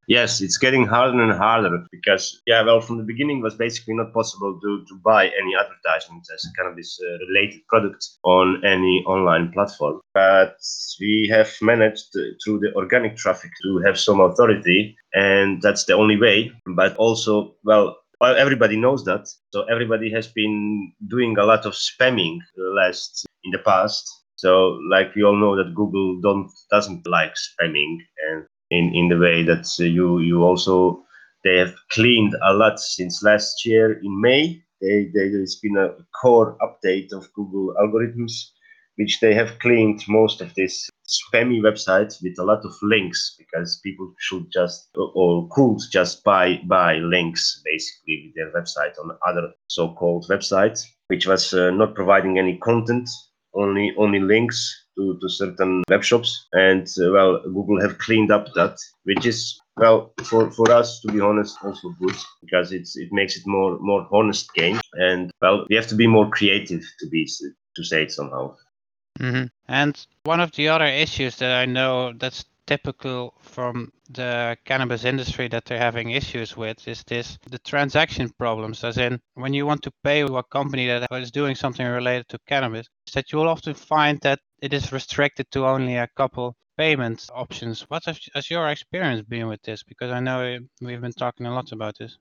Yes, 0.08 0.40
it's 0.40 0.58
getting 0.58 0.86
harder 0.86 1.22
and 1.22 1.34
harder 1.34 1.86
because, 1.92 2.42
yeah, 2.48 2.62
well, 2.62 2.80
from 2.80 2.98
the 2.98 3.04
beginning, 3.04 3.40
it 3.40 3.44
was 3.44 3.56
basically 3.56 3.94
not 3.94 4.14
possible 4.14 4.58
to, 4.62 4.86
to 4.88 4.96
buy 5.04 5.26
any 5.26 5.54
advertisements 5.54 6.32
as 6.34 6.46
a 6.46 6.54
cannabis 6.56 6.98
uh, 7.04 7.26
related 7.28 7.60
product 7.68 8.08
on 8.24 8.64
any 8.66 9.04
online 9.06 9.52
platform. 9.52 10.00
But 10.14 10.56
we 11.02 11.28
have 11.30 11.54
managed 11.62 12.06
through 12.42 12.60
the 12.60 12.74
organic 12.76 13.18
traffic 13.18 13.52
to 13.64 13.80
have 13.86 14.00
some 14.00 14.22
authority, 14.22 14.96
and 15.14 15.62
that's 15.62 15.84
the 15.84 15.94
only 15.94 16.16
way. 16.16 16.54
But 16.66 16.96
also, 16.96 17.56
well, 17.66 17.98
well, 18.22 18.38
everybody 18.38 18.78
knows 18.78 19.04
that. 19.06 19.28
So 19.54 19.64
everybody 19.64 20.10
has 20.12 20.28
been 20.28 20.94
doing 21.10 21.38
a 21.38 21.44
lot 21.44 21.66
of 21.66 21.74
spamming 21.74 22.38
last 22.56 23.26
in 23.44 23.52
the 23.52 23.60
past 23.60 24.10
So, 24.38 24.80
like 24.92 25.16
we 25.16 25.24
all 25.24 25.36
know 25.36 25.56
that 25.56 25.76
Google 25.76 26.22
don't 26.22 26.50
doesn't 26.70 27.08
like 27.08 27.34
spamming, 27.34 27.98
and 28.30 28.46
in 28.70 28.94
in 28.94 29.10
the 29.10 29.18
way 29.18 29.44
that 29.44 29.68
you 29.80 30.20
you 30.20 30.44
also 30.44 31.04
they 31.44 31.58
have 31.58 31.76
cleaned 31.92 32.36
a 32.44 32.54
lot 32.54 32.80
since 32.80 33.24
last 33.24 33.66
year 33.66 33.94
in 33.94 34.22
May. 34.22 34.62
They, 34.82 35.06
they, 35.14 35.30
there's 35.30 35.60
been 35.62 35.78
a 35.78 35.96
core 36.22 36.56
update 36.62 37.12
of 37.14 37.32
Google 37.34 37.74
algorithms, 37.82 38.52
which 38.98 39.20
they 39.22 39.34
have 39.34 39.58
cleaned 39.60 40.04
most 40.08 40.40
of 40.42 40.54
these 40.54 40.90
spammy 41.08 41.60
websites 41.62 42.22
with 42.22 42.38
a 42.38 42.44
lot 42.44 42.64
of 42.66 42.76
links 42.82 43.36
because 43.40 43.80
people 43.84 44.14
should 44.20 44.52
just 44.52 44.90
or 44.96 45.48
could 45.52 45.80
just 45.92 46.24
buy 46.24 46.60
buy 46.66 46.96
links 46.98 47.62
basically 47.66 48.26
with 48.26 48.36
their 48.36 48.52
website 48.52 48.94
on 49.00 49.18
other 49.26 49.54
so-called 49.68 50.28
websites, 50.30 50.86
which 51.08 51.26
was 51.26 51.54
uh, 51.54 51.72
not 51.72 51.96
providing 51.96 52.38
any 52.38 52.58
content 52.58 53.10
only 53.54 53.94
only 53.98 54.20
links 54.20 54.86
to, 54.96 55.18
to 55.22 55.30
certain 55.30 55.84
web 55.90 56.04
shops. 56.04 56.48
And 56.54 56.88
uh, 57.00 57.12
well 57.12 57.42
google 57.44 57.82
have 57.82 57.98
cleaned 57.98 58.32
up 58.32 58.54
that 58.56 58.78
which 59.04 59.26
is 59.26 59.60
well 59.78 60.14
for, 60.24 60.52
for 60.52 60.72
us 60.72 61.00
to 61.02 61.12
be 61.12 61.22
honest 61.22 61.58
also 61.64 61.90
good 62.00 62.16
because 62.42 62.72
it's 62.72 62.98
it 62.98 63.10
makes 63.12 63.38
it 63.38 63.44
more 63.46 63.78
more 63.80 64.08
honest 64.12 64.54
game. 64.54 64.80
And 64.94 65.32
well 65.42 65.66
we 65.70 65.76
have 65.76 65.88
to 65.88 65.96
be 65.96 66.08
more 66.08 66.30
creative 66.30 66.84
to 67.00 67.08
be 67.10 67.30
to 67.76 67.84
say 67.84 68.04
it 68.04 68.12
somehow. 68.12 68.56
Mm-hmm. 69.20 69.46
and 69.68 70.08
one 70.26 70.40
of 70.40 70.52
the 70.52 70.70
other 70.70 70.86
issues 70.86 71.38
that 71.38 71.52
i 71.52 71.66
know 71.66 72.14
that's 72.14 72.46
typical 72.68 73.34
from 73.42 73.92
the 74.10 74.56
cannabis 74.66 75.06
industry 75.06 75.48
that 75.48 75.66
they're 75.66 75.80
having 75.80 76.12
issues 76.12 76.56
with 76.56 76.88
is 76.88 77.04
this 77.08 77.38
the 77.50 77.60
transaction 77.60 78.30
problems 78.38 78.84
as 78.84 78.98
in 78.98 79.20
when 79.36 79.54
you 79.54 79.66
want 79.66 79.82
to 79.82 79.92
pay 80.04 80.22
a 80.22 80.44
company 80.44 80.86
that 80.86 81.08
is 81.14 81.32
doing 81.32 81.56
something 81.56 81.88
related 81.88 82.28
to 82.28 82.38
cannabis 82.48 82.88
that 83.14 83.32
you 83.32 83.40
will 83.40 83.48
often 83.48 83.74
find 83.74 84.20
that 84.22 84.40
it 84.62 84.74
is 84.74 84.92
restricted 84.92 85.50
to 85.52 85.66
only 85.66 85.96
a 85.96 86.10
couple 86.16 86.56
payment 86.78 87.30
options. 87.34 87.82
What 87.90 88.06
has, 88.06 88.20
has 88.34 88.50
your 88.50 88.70
experience 88.70 89.22
been 89.28 89.48
with 89.48 89.62
this? 89.64 89.84
Because 89.84 90.12
i 90.12 90.20
know 90.20 90.60
we've 90.82 91.02
been 91.02 91.12
talking 91.12 91.48
a 91.48 91.54
lot 91.54 91.72
about 91.72 91.96
this. 92.00 92.18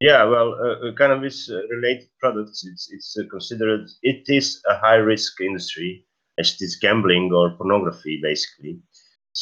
Yeah 0.00 0.24
well 0.24 0.54
uh, 0.54 0.88
uh 0.88 0.94
cannabis 0.94 1.50
uh, 1.50 1.60
related 1.74 2.08
products 2.20 2.64
it's 2.64 2.88
it's 2.92 3.16
uh, 3.18 3.24
considered 3.30 3.88
it 4.02 4.22
is 4.28 4.62
a 4.70 4.76
high 4.76 5.00
risk 5.12 5.40
industry 5.40 6.06
as 6.38 6.52
it 6.54 6.60
is 6.62 6.76
gambling 6.76 7.32
or 7.32 7.56
pornography 7.56 8.20
basically 8.22 8.78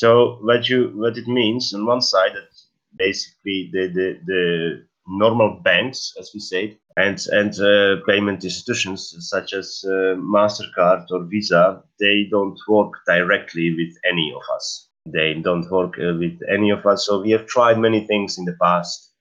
so 0.00 0.36
what 0.42 0.68
you 0.68 0.92
what 0.94 1.16
it 1.16 1.26
means 1.26 1.72
on 1.72 1.86
one 1.86 2.02
side 2.02 2.34
that 2.34 2.50
basically 2.98 3.70
the 3.72 3.84
the, 3.96 4.08
the 4.26 4.86
normal 5.08 5.60
banks, 5.64 6.12
as 6.20 6.32
we 6.34 6.40
say, 6.40 6.76
and 6.98 7.18
and 7.30 7.58
uh, 7.58 8.04
payment 8.06 8.44
institutions 8.44 9.16
such 9.20 9.54
as 9.54 9.82
uh, 9.86 10.14
Mastercard 10.34 11.06
or 11.10 11.24
Visa, 11.24 11.82
they 11.98 12.28
don't 12.30 12.60
work 12.68 12.92
directly 13.06 13.74
with 13.74 13.96
any 14.04 14.34
of 14.36 14.42
us. 14.54 14.90
They 15.06 15.32
don't 15.32 15.70
work 15.70 15.94
uh, 15.98 16.12
with 16.18 16.40
any 16.46 16.68
of 16.68 16.84
us. 16.84 17.06
So 17.06 17.22
we 17.22 17.30
have 17.30 17.46
tried 17.46 17.78
many 17.78 18.06
things 18.06 18.36
in 18.36 18.44
the 18.44 18.58
past. 18.60 19.14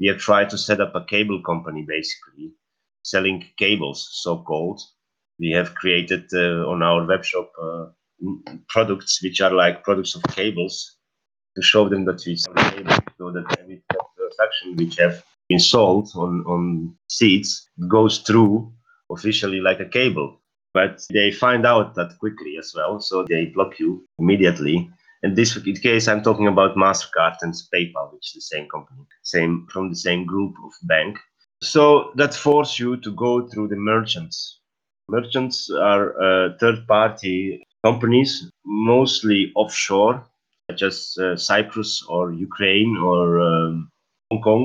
We 0.00 0.08
have 0.08 0.18
tried 0.18 0.50
to 0.50 0.58
set 0.58 0.80
up 0.80 0.96
a 0.96 1.04
cable 1.04 1.40
company, 1.42 1.84
basically 1.86 2.50
selling 3.04 3.44
cables, 3.58 4.08
so 4.10 4.42
called. 4.42 4.80
We 5.38 5.50
have 5.52 5.76
created 5.76 6.24
uh, 6.32 6.66
on 6.72 6.82
our 6.82 7.06
web 7.06 7.24
shop 7.24 7.52
uh, 7.62 7.86
products 8.68 9.22
which 9.22 9.40
are 9.40 9.52
like 9.52 9.84
products 9.84 10.14
of 10.14 10.22
cables 10.34 10.96
to 11.54 11.62
show 11.62 11.88
them 11.88 12.04
that 12.04 12.22
we 12.26 12.36
so 12.36 12.52
that 13.30 13.56
every 13.60 13.82
transaction 13.90 14.76
which 14.76 14.96
have 14.98 15.22
been 15.48 15.58
sold 15.58 16.10
on, 16.14 16.44
on 16.46 16.94
seeds 17.08 17.68
goes 17.88 18.18
through 18.18 18.72
officially 19.10 19.60
like 19.60 19.80
a 19.80 19.88
cable. 19.88 20.40
But 20.74 21.06
they 21.10 21.30
find 21.30 21.66
out 21.66 21.94
that 21.94 22.18
quickly 22.18 22.56
as 22.58 22.72
well, 22.76 23.00
so 23.00 23.24
they 23.24 23.46
block 23.46 23.78
you 23.78 24.06
immediately. 24.18 24.90
In 25.22 25.34
this 25.34 25.56
case, 25.78 26.06
I'm 26.06 26.22
talking 26.22 26.48
about 26.48 26.76
Mastercard 26.76 27.36
and 27.40 27.54
PayPal, 27.74 28.12
which 28.12 28.28
is 28.28 28.34
the 28.34 28.56
same 28.56 28.68
company, 28.68 29.00
same 29.22 29.66
from 29.70 29.88
the 29.88 29.96
same 29.96 30.26
group 30.26 30.54
of 30.64 30.72
bank. 30.82 31.18
So 31.62 32.10
that 32.16 32.34
force 32.34 32.78
you 32.78 32.98
to 32.98 33.10
go 33.14 33.48
through 33.48 33.68
the 33.68 33.76
merchants. 33.76 34.60
Merchants 35.08 35.70
are 35.70 36.20
uh, 36.20 36.58
third-party 36.60 37.66
companies, 37.88 38.50
mostly 38.64 39.52
offshore, 39.54 40.14
such 40.68 40.82
as 40.82 40.96
uh, 41.20 41.36
Cyprus 41.36 41.92
or 42.08 42.32
Ukraine 42.32 42.96
or 43.10 43.40
um, 43.50 43.90
Hong 44.30 44.42
Kong. 44.42 44.64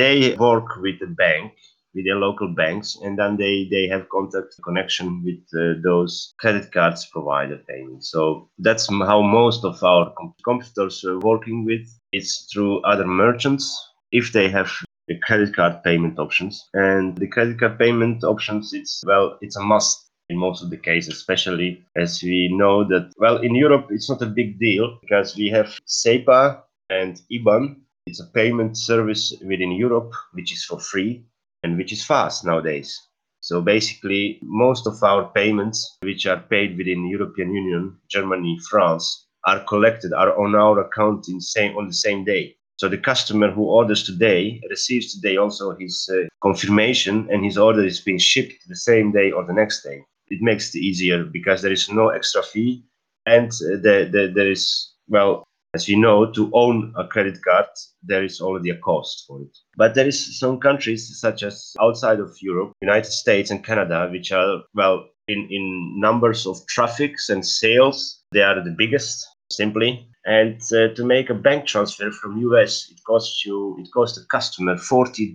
They 0.00 0.34
work 0.48 0.68
with 0.84 0.98
the 1.00 1.12
bank, 1.24 1.52
with 1.94 2.04
their 2.04 2.20
local 2.26 2.48
banks, 2.62 2.98
and 3.02 3.18
then 3.18 3.32
they, 3.42 3.54
they 3.74 3.84
have 3.92 4.12
contact 4.16 4.50
connection 4.68 5.06
with 5.26 5.42
uh, 5.54 5.80
those 5.88 6.12
credit 6.42 6.66
cards 6.76 7.06
provider 7.14 7.58
payments. 7.70 8.10
So 8.14 8.22
that's 8.58 8.86
how 9.12 9.22
most 9.22 9.64
of 9.64 9.82
our 9.82 10.12
competitors 10.44 11.04
are 11.04 11.20
working 11.30 11.64
with. 11.64 11.86
It's 12.12 12.46
through 12.52 12.82
other 12.92 13.06
merchants 13.06 13.64
if 14.12 14.32
they 14.32 14.48
have 14.50 14.70
the 15.08 15.18
credit 15.26 15.56
card 15.56 15.82
payment 15.82 16.18
options. 16.18 16.68
And 16.74 17.16
the 17.16 17.28
credit 17.34 17.58
card 17.60 17.78
payment 17.78 18.22
options, 18.22 18.72
it's 18.74 19.02
well, 19.06 19.38
it's 19.40 19.56
a 19.56 19.62
must 19.62 20.09
in 20.30 20.38
most 20.38 20.62
of 20.62 20.70
the 20.70 20.76
cases, 20.76 21.14
especially 21.14 21.84
as 21.96 22.22
we 22.22 22.48
know 22.52 22.84
that, 22.84 23.12
well, 23.18 23.38
in 23.38 23.54
Europe, 23.54 23.88
it's 23.90 24.08
not 24.08 24.22
a 24.22 24.26
big 24.26 24.60
deal 24.60 24.96
because 25.02 25.36
we 25.36 25.48
have 25.48 25.76
SEPA 25.86 26.62
and 26.88 27.20
IBAN. 27.32 27.76
It's 28.06 28.20
a 28.20 28.30
payment 28.32 28.78
service 28.78 29.34
within 29.44 29.72
Europe, 29.72 30.12
which 30.32 30.52
is 30.52 30.64
for 30.64 30.78
free 30.78 31.24
and 31.64 31.76
which 31.76 31.92
is 31.92 32.04
fast 32.04 32.44
nowadays. 32.44 32.96
So 33.40 33.60
basically, 33.60 34.38
most 34.42 34.86
of 34.86 35.02
our 35.02 35.30
payments, 35.32 35.96
which 36.02 36.26
are 36.26 36.40
paid 36.54 36.78
within 36.78 37.02
the 37.02 37.10
European 37.10 37.52
Union, 37.52 37.96
Germany, 38.08 38.58
France, 38.70 39.26
are 39.46 39.64
collected, 39.64 40.12
are 40.12 40.38
on 40.38 40.54
our 40.54 40.78
account 40.80 41.28
in 41.28 41.40
same 41.40 41.76
on 41.76 41.88
the 41.88 42.00
same 42.06 42.24
day. 42.24 42.54
So 42.76 42.88
the 42.88 42.98
customer 42.98 43.50
who 43.50 43.64
orders 43.64 44.04
today 44.04 44.60
receives 44.70 45.14
today 45.14 45.36
also 45.36 45.74
his 45.76 46.08
uh, 46.12 46.28
confirmation, 46.40 47.28
and 47.30 47.44
his 47.44 47.58
order 47.58 47.84
is 47.84 48.00
being 48.00 48.18
shipped 48.18 48.68
the 48.68 48.76
same 48.76 49.10
day 49.12 49.32
or 49.32 49.44
the 49.44 49.58
next 49.62 49.82
day 49.82 50.04
it 50.30 50.40
makes 50.40 50.74
it 50.74 50.78
easier 50.78 51.24
because 51.24 51.60
there 51.60 51.72
is 51.72 51.90
no 51.90 52.08
extra 52.08 52.42
fee 52.42 52.84
and 53.26 53.50
the, 53.50 54.30
there 54.34 54.50
is 54.50 54.92
well 55.08 55.44
as 55.74 55.88
you 55.88 55.96
know 55.96 56.30
to 56.32 56.50
own 56.52 56.92
a 56.96 57.06
credit 57.06 57.38
card 57.44 57.66
there 58.02 58.24
is 58.24 58.40
already 58.40 58.70
a 58.70 58.78
cost 58.78 59.24
for 59.26 59.40
it. 59.42 59.56
But 59.76 59.94
there 59.94 60.06
is 60.06 60.38
some 60.38 60.58
countries 60.58 61.20
such 61.20 61.42
as 61.42 61.74
outside 61.80 62.20
of 62.20 62.36
europe 62.40 62.72
united 62.80 63.12
states 63.12 63.50
and 63.50 63.64
canada 63.64 64.08
which 64.10 64.32
are 64.32 64.62
well 64.74 65.06
in, 65.28 65.46
in 65.50 66.00
numbers 66.00 66.46
of 66.46 66.56
traffics 66.66 67.28
and 67.28 67.46
sales 67.46 68.22
they 68.32 68.42
are 68.42 68.62
the 68.62 68.74
biggest 68.76 69.26
simply. 69.50 70.06
And 70.26 70.60
uh, 70.72 70.94
to 70.94 71.04
make 71.04 71.30
a 71.30 71.34
bank 71.34 71.66
transfer 71.66 72.10
from 72.10 72.38
us 72.54 72.88
it 72.90 73.00
costs 73.04 73.44
you 73.44 73.76
it 73.80 73.88
costs 73.92 74.18
the 74.18 74.26
customer 74.26 74.76
$40 74.76 75.34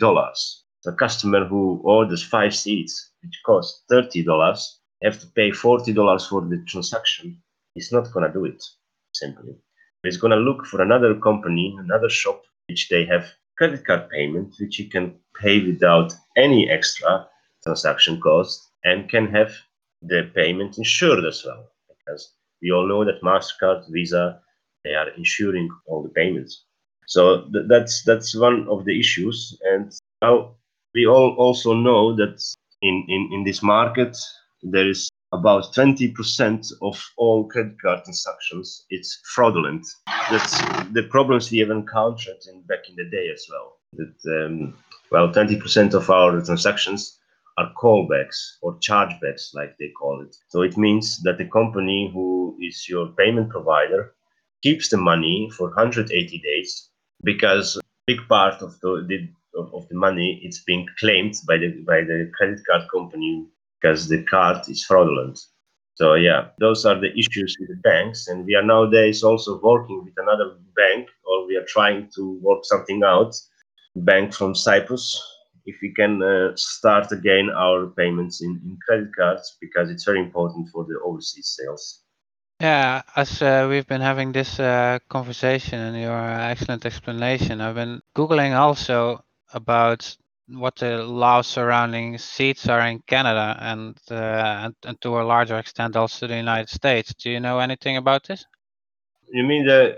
the 0.84 0.94
customer 0.94 1.46
who 1.46 1.82
orders 1.84 2.24
five 2.24 2.56
seats 2.56 3.12
which 3.24 3.42
costs 3.46 3.84
$30 3.92 4.24
have 5.06 5.20
to 5.22 5.28
pay 5.28 5.52
$40 5.52 6.30
for 6.30 6.42
the 6.42 6.58
transaction, 6.68 7.42
he's 7.74 7.92
not 7.92 8.12
going 8.12 8.26
to 8.26 8.34
do 8.34 8.46
it 8.46 8.64
simply. 9.14 9.56
He's 10.04 10.18
going 10.18 10.32
to 10.32 10.38
look 10.38 10.66
for 10.66 10.82
another 10.82 11.16
company, 11.16 11.76
another 11.80 12.10
shop, 12.10 12.44
which 12.68 12.90
they 12.90 13.06
have 13.06 13.32
credit 13.58 13.86
card 13.86 14.10
payment, 14.10 14.56
which 14.60 14.78
you 14.80 14.90
can 14.90 15.16
pay 15.42 15.66
without 15.66 16.14
any 16.36 16.70
extra 16.70 17.28
transaction 17.64 18.20
cost 18.22 18.70
and 18.84 19.10
can 19.10 19.28
have 19.28 19.52
the 20.02 20.30
payment 20.36 20.78
insured 20.78 21.26
as 21.26 21.44
well. 21.46 21.68
Because 21.88 22.34
we 22.62 22.72
all 22.72 22.88
know 22.88 23.06
that 23.06 23.22
MasterCard, 23.24 23.86
Visa, 23.92 24.42
they 24.84 24.94
are 24.94 25.10
insuring 25.10 25.70
all 25.88 26.04
the 26.04 26.10
payments. 26.10 26.66
So 27.08 27.50
th- 27.52 27.66
that's 27.68 28.04
that's 28.04 28.36
one 28.36 28.68
of 28.68 28.86
the 28.86 29.00
issues. 29.00 29.58
And 29.64 29.92
now 30.22 30.56
we 30.94 31.06
all 31.08 31.36
also 31.38 31.74
know 31.74 32.16
that 32.16 32.44
in, 32.82 33.06
in, 33.08 33.30
in 33.34 33.44
this 33.44 33.62
market, 33.62 34.18
there 34.66 34.90
is 34.90 35.10
about 35.32 35.74
20% 35.74 36.72
of 36.82 37.04
all 37.18 37.48
credit 37.48 37.80
card 37.82 38.04
transactions 38.04 38.86
it's 38.90 39.22
fraudulent. 39.34 39.86
That's 40.32 40.60
the 40.92 41.08
problems 41.10 41.52
we 41.52 41.60
have 41.60 41.70
encountered 41.70 42.38
in 42.52 42.62
back 42.64 42.90
in 42.90 42.96
the 42.96 43.10
day 43.10 43.30
as 43.34 43.46
well 43.50 43.78
that 43.98 44.46
um, 44.46 44.74
well 45.12 45.32
20% 45.32 45.94
of 45.94 46.10
our 46.10 46.32
transactions 46.42 47.20
are 47.58 47.72
callbacks 47.82 48.58
or 48.62 48.78
chargebacks 48.80 49.54
like 49.54 49.78
they 49.78 49.90
call 49.98 50.22
it. 50.22 50.36
So 50.50 50.62
it 50.62 50.78
means 50.78 51.22
that 51.24 51.38
the 51.38 51.46
company 51.46 52.12
who 52.14 52.58
is 52.62 52.88
your 52.90 53.08
payment 53.18 53.50
provider 53.50 54.14
keeps 54.62 54.90
the 54.90 54.98
money 54.98 55.50
for 55.56 55.68
180 55.70 56.40
days 56.40 56.90
because 57.24 57.80
big 58.08 58.20
part 58.28 58.62
of 58.62 58.80
the, 58.82 59.06
the 59.08 59.30
of 59.58 59.88
the 59.88 59.96
money 59.96 60.42
it's 60.44 60.64
being 60.64 60.86
claimed 61.00 61.34
by 61.48 61.58
the 61.58 61.70
by 61.88 62.02
the 62.02 62.30
credit 62.38 62.60
card 62.70 62.84
company 62.92 63.48
because 63.80 64.08
the 64.08 64.24
card 64.24 64.68
is 64.70 64.84
fraudulent. 64.84 65.40
So 65.96 66.16
yeah, 66.16 66.50
those 66.60 66.86
are 66.86 67.00
the 67.00 67.18
issues 67.18 67.56
with 67.60 67.70
the 67.70 67.82
banks, 67.84 68.28
and 68.28 68.46
we 68.46 68.56
are 68.56 68.64
nowadays 68.64 69.24
also 69.24 69.60
working 69.62 70.04
with 70.04 70.14
another 70.18 70.58
bank, 70.76 71.08
or 71.26 71.48
we 71.48 71.56
are 71.56 71.66
trying 71.68 72.10
to 72.16 72.38
work 72.42 72.64
something 72.64 73.02
out. 73.04 73.34
Bank 73.96 74.34
from 74.34 74.56
Cyprus, 74.56 75.18
if 75.66 75.78
we 75.82 75.94
can 75.94 76.22
uh, 76.22 76.52
start 76.56 77.12
again 77.12 77.50
our 77.50 77.88
payments 77.88 78.42
in, 78.42 78.52
in 78.66 78.78
credit 78.86 79.10
cards 79.16 79.58
because 79.62 79.90
it's 79.90 80.04
very 80.04 80.20
important 80.20 80.68
for 80.70 80.84
the 80.84 81.00
overseas 81.06 81.58
sales. 81.58 82.02
Yeah, 82.60 83.02
as 83.16 83.42
uh, 83.42 83.68
we've 83.70 83.88
been 83.88 84.02
having 84.02 84.32
this 84.32 84.60
uh, 84.60 85.00
conversation 85.10 85.80
and 85.80 85.98
your 85.98 86.18
excellent 86.18 86.86
explanation, 86.86 87.62
I've 87.62 87.76
been 87.76 88.02
Googling 88.16 88.58
also 88.58 89.24
about 89.54 90.16
what 90.48 90.76
the 90.76 90.98
laws 91.04 91.48
surrounding 91.48 92.18
seeds 92.18 92.68
are 92.70 92.82
in 92.82 93.02
Canada 93.08 93.58
and, 93.60 93.98
uh, 94.12 94.16
and, 94.16 94.76
and 94.86 95.02
to 95.02 95.20
a 95.20 95.24
larger 95.24 95.58
extent 95.58 95.96
also 95.96 96.28
the 96.28 96.36
United 96.36 96.70
States. 96.70 97.14
Do 97.16 97.32
you 97.32 97.40
know 97.40 97.60
anything 97.60 97.98
about 97.98 98.28
this? 98.28 98.46
You 99.32 99.44
mean 99.44 99.66
the 99.66 99.98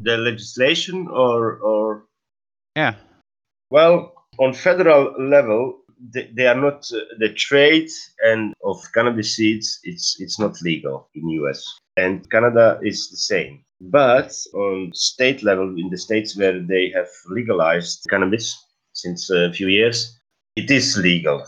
the 0.00 0.16
legislation 0.16 1.06
or 1.08 1.58
or 1.58 2.04
Yeah. 2.76 2.94
well 3.70 4.12
on 4.38 4.52
federal 4.52 5.14
level 5.18 5.80
they, 6.12 6.30
they 6.36 6.46
are 6.46 6.60
not 6.60 6.84
uh, 6.92 6.98
the 7.18 7.32
trade 7.34 7.88
and 8.24 8.52
of 8.64 8.82
cannabis 8.92 9.36
seeds 9.36 9.78
it's 9.84 10.16
it's 10.20 10.38
not 10.38 10.60
legal 10.62 11.08
in 11.14 11.28
US 11.40 11.78
and 11.96 12.28
Canada 12.30 12.80
is 12.82 13.08
the 13.10 13.16
same 13.16 13.64
but 13.80 14.32
on 14.54 14.90
state 14.94 15.42
level 15.42 15.68
in 15.78 15.88
the 15.90 15.98
states 15.98 16.36
where 16.36 16.60
they 16.60 16.90
have 16.90 17.08
legalized 17.28 18.04
cannabis 18.10 18.56
since 18.94 19.30
a 19.30 19.52
few 19.52 19.68
years 19.68 20.18
it 20.56 20.70
is 20.70 20.96
legal 20.96 21.44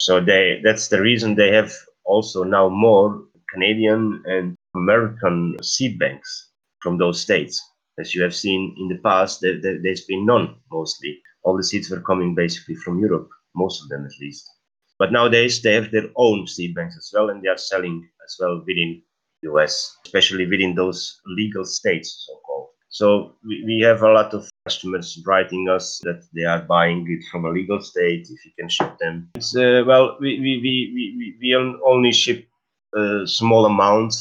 so 0.00 0.20
they 0.20 0.60
that's 0.64 0.88
the 0.88 1.00
reason 1.00 1.34
they 1.34 1.52
have 1.52 1.72
also 2.04 2.42
now 2.44 2.68
more 2.68 3.22
Canadian 3.52 4.22
and 4.26 4.56
American 4.74 5.56
seed 5.62 5.98
banks 5.98 6.50
from 6.80 6.98
those 6.98 7.20
states 7.20 7.62
as 8.00 8.14
you 8.14 8.22
have 8.22 8.34
seen 8.34 8.74
in 8.78 8.88
the 8.88 9.00
past 9.02 9.40
there, 9.40 9.60
there, 9.60 9.78
there's 9.82 10.04
been 10.04 10.26
none 10.26 10.56
mostly 10.70 11.20
all 11.44 11.56
the 11.56 11.62
seeds 11.62 11.90
were 11.90 12.00
coming 12.00 12.34
basically 12.34 12.74
from 12.74 12.98
Europe, 12.98 13.28
most 13.54 13.82
of 13.82 13.88
them 13.88 14.04
at 14.04 14.20
least. 14.20 14.50
But 14.98 15.12
nowadays 15.12 15.60
they 15.60 15.74
have 15.74 15.90
their 15.90 16.08
own 16.16 16.46
seed 16.46 16.74
banks 16.74 16.96
as 16.96 17.10
well, 17.12 17.30
and 17.30 17.42
they 17.42 17.48
are 17.48 17.58
selling 17.58 18.08
as 18.24 18.36
well 18.40 18.62
within 18.66 19.02
US, 19.42 19.96
especially 20.04 20.46
within 20.46 20.74
those 20.74 21.20
legal 21.26 21.64
states, 21.64 22.24
so 22.26 22.40
called. 22.46 22.68
So 22.94 23.34
we, 23.44 23.64
we 23.66 23.80
have 23.80 24.02
a 24.02 24.12
lot 24.12 24.34
of 24.34 24.48
customers 24.64 25.20
writing 25.26 25.68
us 25.68 25.98
that 26.04 26.22
they 26.32 26.44
are 26.44 26.60
buying 26.60 27.04
it 27.10 27.24
from 27.28 27.44
a 27.44 27.50
legal 27.50 27.80
state. 27.80 28.28
If 28.30 28.44
you 28.44 28.52
can 28.56 28.68
ship 28.68 28.96
them, 29.00 29.30
it's 29.34 29.56
uh, 29.56 29.82
well, 29.84 30.16
we 30.20 30.38
we, 30.38 30.52
we, 30.62 30.74
we, 31.18 31.36
we 31.40 31.78
only 31.84 32.12
ship 32.12 32.46
a 32.94 33.26
small 33.26 33.66
amounts 33.66 34.16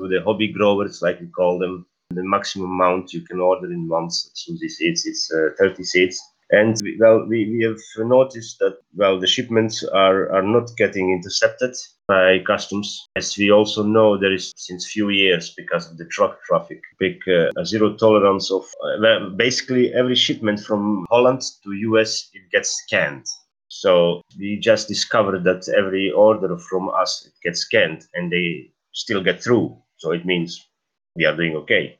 to 0.00 0.08
the 0.08 0.22
hobby 0.24 0.50
growers, 0.50 1.02
like 1.02 1.20
we 1.20 1.26
call 1.26 1.58
them. 1.58 1.84
The 2.08 2.22
maximum 2.24 2.70
amount 2.70 3.12
you 3.12 3.20
can 3.20 3.38
order 3.38 3.70
in 3.70 3.86
months, 3.86 4.30
Susie 4.32 4.70
seeds, 4.70 5.04
it's 5.04 5.30
uh, 5.30 5.50
30 5.58 5.84
seeds 5.84 6.18
and 6.50 6.76
we, 6.82 6.96
well, 7.00 7.26
we, 7.26 7.50
we 7.50 7.64
have 7.64 8.06
noticed 8.06 8.58
that 8.60 8.78
well 8.94 9.18
the 9.18 9.26
shipments 9.26 9.82
are, 9.84 10.32
are 10.32 10.42
not 10.42 10.70
getting 10.76 11.12
intercepted 11.12 11.74
by 12.06 12.38
customs. 12.46 13.08
As 13.16 13.36
we 13.36 13.50
also 13.50 13.82
know, 13.82 14.16
there 14.16 14.32
is 14.32 14.52
since 14.56 14.86
few 14.86 15.08
years 15.10 15.52
because 15.56 15.90
of 15.90 15.98
the 15.98 16.06
truck 16.06 16.38
traffic, 16.44 16.80
big 16.98 17.20
uh, 17.28 17.64
zero 17.64 17.94
tolerance 17.94 18.50
of 18.50 18.64
uh, 18.84 19.28
basically 19.36 19.92
every 19.92 20.14
shipment 20.14 20.60
from 20.60 21.04
Holland 21.10 21.42
to 21.64 21.72
US 21.72 22.30
it 22.32 22.42
gets 22.52 22.70
scanned. 22.84 23.26
So 23.68 24.22
we 24.38 24.58
just 24.60 24.88
discovered 24.88 25.42
that 25.44 25.68
every 25.76 26.10
order 26.12 26.56
from 26.58 26.88
us 26.90 27.26
it 27.26 27.32
gets 27.42 27.60
scanned 27.60 28.06
and 28.14 28.30
they 28.30 28.70
still 28.92 29.22
get 29.22 29.42
through. 29.42 29.76
So 29.96 30.12
it 30.12 30.24
means 30.24 30.64
we 31.16 31.24
are 31.24 31.34
doing 31.34 31.56
okay. 31.56 31.98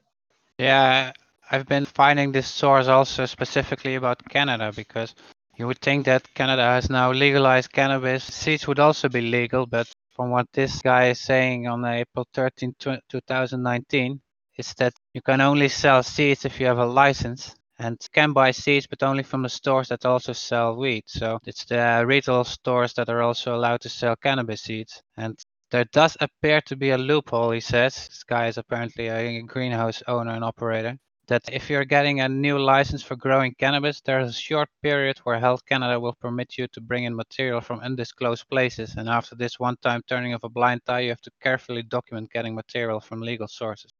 Yeah, 0.57 1.11
I've 1.49 1.65
been 1.65 1.85
finding 1.85 2.33
this 2.33 2.47
source 2.49 2.87
also 2.87 3.25
specifically 3.25 3.95
about 3.95 4.21
Canada 4.27 4.73
because 4.75 5.15
you 5.55 5.65
would 5.65 5.79
think 5.79 6.05
that 6.05 6.33
Canada 6.33 6.63
has 6.63 6.89
now 6.89 7.13
legalized 7.13 7.71
cannabis. 7.71 8.25
Seeds 8.25 8.67
would 8.67 8.79
also 8.79 9.07
be 9.07 9.21
legal, 9.21 9.65
but 9.65 9.87
from 10.13 10.29
what 10.29 10.47
this 10.51 10.81
guy 10.81 11.07
is 11.07 11.21
saying 11.21 11.65
on 11.65 11.85
April 11.85 12.27
13, 12.33 12.75
2019, 12.77 14.19
is 14.57 14.73
that 14.73 14.93
you 15.13 15.21
can 15.21 15.39
only 15.39 15.69
sell 15.69 16.03
seeds 16.03 16.43
if 16.43 16.59
you 16.59 16.65
have 16.65 16.79
a 16.79 16.85
license 16.85 17.55
and 17.79 17.97
can 18.11 18.33
buy 18.33 18.51
seeds, 18.51 18.85
but 18.85 19.01
only 19.01 19.23
from 19.23 19.43
the 19.43 19.49
stores 19.49 19.87
that 19.87 20.05
also 20.05 20.33
sell 20.33 20.75
weed. 20.75 21.03
So 21.07 21.39
it's 21.45 21.63
the 21.63 22.03
retail 22.05 22.43
stores 22.43 22.93
that 22.95 23.07
are 23.07 23.21
also 23.21 23.55
allowed 23.55 23.79
to 23.81 23.89
sell 23.89 24.17
cannabis 24.17 24.63
seeds. 24.63 25.01
And 25.15 25.39
there 25.71 25.85
does 25.85 26.17
appear 26.19 26.59
to 26.61 26.75
be 26.75 26.89
a 26.89 26.97
loophole, 26.97 27.51
he 27.51 27.61
says. 27.61 28.09
This 28.09 28.25
guy 28.25 28.47
is 28.47 28.57
apparently 28.57 29.07
a 29.07 29.41
greenhouse 29.43 30.03
owner 30.07 30.31
and 30.31 30.43
operator 30.43 30.97
that 31.27 31.43
if 31.51 31.69
you're 31.69 31.85
getting 31.85 32.21
a 32.21 32.29
new 32.29 32.57
license 32.57 33.03
for 33.03 33.15
growing 33.15 33.53
cannabis, 33.59 34.01
there's 34.01 34.29
a 34.29 34.33
short 34.33 34.69
period 34.81 35.17
where 35.19 35.39
Health 35.39 35.65
Canada 35.65 35.99
will 35.99 36.15
permit 36.21 36.57
you 36.57 36.67
to 36.69 36.81
bring 36.81 37.03
in 37.03 37.15
material 37.15 37.61
from 37.61 37.81
undisclosed 37.81 38.47
places. 38.49 38.95
And 38.95 39.09
after 39.09 39.35
this 39.35 39.59
one 39.59 39.75
time 39.81 40.01
turning 40.07 40.33
of 40.33 40.43
a 40.43 40.49
blind 40.49 40.81
eye, 40.87 41.01
you 41.01 41.09
have 41.09 41.21
to 41.21 41.31
carefully 41.41 41.83
document 41.83 42.31
getting 42.31 42.55
material 42.55 42.99
from 42.99 43.21
legal 43.21 43.47
sources. 43.47 43.91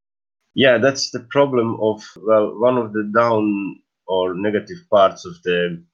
Yeah, 0.54 0.78
that's 0.78 1.10
the 1.10 1.26
problem 1.30 1.78
of, 1.80 2.02
well, 2.16 2.58
one 2.58 2.78
of 2.78 2.92
the 2.92 3.10
down 3.14 3.80
or 4.06 4.34
negative 4.34 4.78
parts 4.90 5.26
of 5.26 5.40
the 5.42 5.84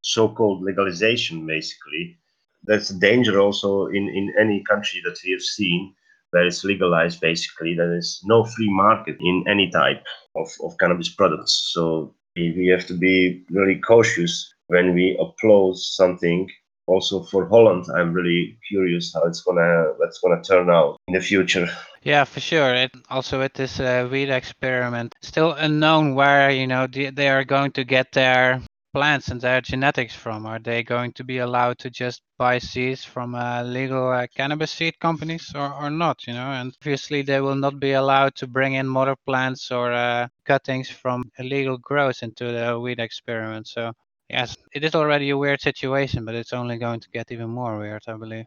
so 0.00 0.28
called 0.28 0.62
legalization, 0.62 1.46
basically. 1.46 2.16
That's 2.64 2.90
a 2.90 2.98
danger 2.98 3.38
also 3.38 3.86
in, 3.86 4.08
in 4.08 4.32
any 4.38 4.62
country 4.64 5.00
that 5.04 5.18
we 5.24 5.32
have 5.32 5.42
seen 5.42 5.94
where 6.30 6.46
it's 6.46 6.64
legalized 6.64 7.20
basically 7.20 7.74
there 7.74 7.96
is 7.96 8.20
no 8.24 8.44
free 8.44 8.72
market 8.72 9.16
in 9.20 9.44
any 9.48 9.70
type 9.70 10.04
of, 10.36 10.48
of 10.64 10.76
cannabis 10.78 11.08
products 11.08 11.70
so 11.72 12.14
we, 12.36 12.68
have 12.68 12.86
to 12.86 12.94
be 12.94 13.42
really 13.50 13.78
cautious 13.80 14.54
when 14.68 14.94
we 14.94 15.18
upload 15.20 15.76
something 15.76 16.48
also 16.90 17.22
for 17.22 17.48
Holland, 17.48 17.86
I'm 17.94 18.12
really 18.12 18.58
curious 18.68 19.12
how 19.14 19.22
it's 19.24 19.42
gonna 19.42 19.92
that's 20.00 20.18
gonna 20.20 20.42
turn 20.42 20.68
out 20.68 20.96
in 21.08 21.14
the 21.14 21.20
future. 21.20 21.68
Yeah, 22.02 22.24
for 22.24 22.40
sure. 22.40 22.74
It, 22.74 22.92
also 23.10 23.38
with 23.38 23.54
this 23.54 23.78
uh, 23.78 24.08
weed 24.10 24.30
experiment, 24.30 25.14
still 25.22 25.52
unknown 25.52 26.14
where 26.14 26.50
you 26.50 26.66
know 26.66 26.86
the, 26.86 27.10
they 27.10 27.28
are 27.28 27.44
going 27.44 27.72
to 27.72 27.84
get 27.84 28.12
their 28.12 28.62
plants 28.92 29.28
and 29.28 29.40
their 29.40 29.60
genetics 29.60 30.14
from? 30.14 30.46
Are 30.46 30.58
they 30.58 30.82
going 30.82 31.12
to 31.14 31.24
be 31.24 31.38
allowed 31.38 31.78
to 31.80 31.90
just 31.90 32.22
buy 32.38 32.58
seeds 32.58 33.04
from 33.04 33.34
uh, 33.34 33.62
legal 33.62 34.10
uh, 34.10 34.26
cannabis 34.34 34.70
seed 34.70 34.98
companies 34.98 35.52
or, 35.54 35.72
or 35.74 35.90
not? 35.90 36.26
You 36.26 36.34
know, 36.34 36.50
and 36.52 36.72
obviously 36.80 37.22
they 37.22 37.40
will 37.40 37.54
not 37.56 37.80
be 37.80 37.92
allowed 37.92 38.34
to 38.36 38.46
bring 38.46 38.74
in 38.74 38.86
mother 38.86 39.16
plants 39.26 39.70
or 39.70 39.92
uh, 39.92 40.28
cuttings 40.44 40.90
from 40.90 41.30
illegal 41.38 41.78
growth 41.78 42.22
into 42.22 42.52
the 42.52 42.78
weed 42.78 43.00
experiment. 43.00 43.68
So 43.68 43.92
yes, 44.28 44.56
it 44.74 44.84
is 44.84 44.94
already 44.94 45.30
a 45.30 45.38
weird 45.38 45.60
situation, 45.60 46.24
but 46.24 46.34
it's 46.34 46.52
only 46.52 46.78
going 46.78 47.00
to 47.00 47.10
get 47.10 47.30
even 47.32 47.50
more 47.50 47.78
weird, 47.78 48.02
I 48.08 48.16
believe. 48.16 48.46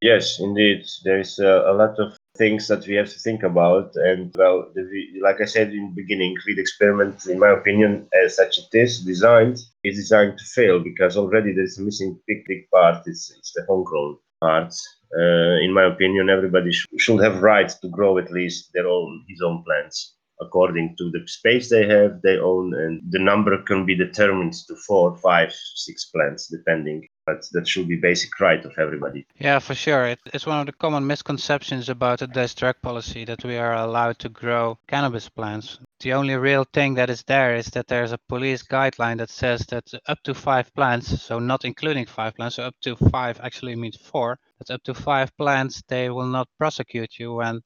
Yes, 0.00 0.38
indeed. 0.40 0.84
There 1.04 1.18
is 1.18 1.38
uh, 1.40 1.64
a 1.66 1.72
lot 1.74 1.98
of 1.98 2.16
things 2.36 2.68
that 2.68 2.86
we 2.86 2.94
have 2.94 3.10
to 3.10 3.18
think 3.18 3.42
about. 3.42 3.94
And 3.96 4.34
well, 4.36 4.70
the, 4.74 4.84
like 5.22 5.40
I 5.40 5.44
said 5.44 5.72
in 5.72 5.88
the 5.88 6.02
beginning, 6.02 6.36
weed 6.46 6.58
experiment, 6.58 7.26
in 7.26 7.38
my 7.38 7.50
opinion, 7.50 8.08
as 8.24 8.36
such 8.36 8.58
it 8.58 8.68
is 8.72 9.00
designed, 9.00 9.58
is 9.84 9.96
designed 9.96 10.38
to 10.38 10.44
fail 10.44 10.80
because 10.80 11.16
already 11.16 11.52
there's 11.52 11.78
a 11.78 11.82
missing 11.82 12.18
big, 12.26 12.44
big 12.46 12.68
part. 12.70 13.02
It's, 13.06 13.32
it's 13.38 13.52
the 13.52 13.64
homegrown 13.68 14.18
part. 14.40 14.74
Uh, 15.16 15.56
in 15.62 15.72
my 15.72 15.84
opinion, 15.84 16.28
everybody 16.28 16.72
sh- 16.72 16.86
should 16.98 17.22
have 17.22 17.42
right 17.42 17.68
to 17.68 17.88
grow 17.88 18.18
at 18.18 18.32
least 18.32 18.70
their 18.74 18.88
own 18.88 19.24
his 19.28 19.40
own 19.42 19.62
plants 19.62 20.14
according 20.40 20.96
to 20.98 21.10
the 21.12 21.22
space 21.28 21.70
they 21.70 21.86
have, 21.86 22.20
they 22.22 22.36
own, 22.38 22.74
and 22.74 23.00
the 23.10 23.20
number 23.20 23.56
can 23.62 23.86
be 23.86 23.94
determined 23.94 24.52
to 24.52 24.74
four, 24.86 25.16
five, 25.18 25.52
six 25.76 26.06
plants, 26.06 26.48
depending 26.48 27.06
but 27.26 27.46
that 27.52 27.66
should 27.66 27.88
be 27.88 27.96
basic 27.96 28.38
right 28.40 28.64
of 28.64 28.78
everybody. 28.78 29.26
Yeah, 29.38 29.58
for 29.58 29.74
sure. 29.74 30.06
It, 30.06 30.20
it's 30.32 30.46
one 30.46 30.60
of 30.60 30.66
the 30.66 30.72
common 30.72 31.06
misconceptions 31.06 31.88
about 31.88 32.18
today's 32.18 32.54
drug 32.54 32.76
policy 32.82 33.24
that 33.24 33.44
we 33.44 33.56
are 33.56 33.74
allowed 33.74 34.18
to 34.20 34.28
grow 34.28 34.78
cannabis 34.86 35.28
plants. 35.28 35.78
The 36.00 36.12
only 36.12 36.36
real 36.36 36.64
thing 36.64 36.94
that 36.94 37.08
is 37.08 37.22
there 37.22 37.56
is 37.56 37.66
that 37.68 37.86
there's 37.86 38.12
a 38.12 38.18
police 38.28 38.62
guideline 38.62 39.18
that 39.18 39.30
says 39.30 39.64
that 39.66 39.90
up 40.06 40.22
to 40.24 40.34
five 40.34 40.74
plants, 40.74 41.22
so 41.22 41.38
not 41.38 41.64
including 41.64 42.06
five 42.06 42.34
plants, 42.34 42.56
so 42.56 42.64
up 42.64 42.74
to 42.82 42.96
five 42.96 43.40
actually 43.42 43.76
means 43.76 43.96
four, 43.96 44.38
that 44.58 44.74
up 44.74 44.82
to 44.84 44.94
five 44.94 45.34
plants, 45.36 45.82
they 45.88 46.10
will 46.10 46.26
not 46.26 46.48
prosecute 46.58 47.18
you 47.18 47.34
when 47.34 47.62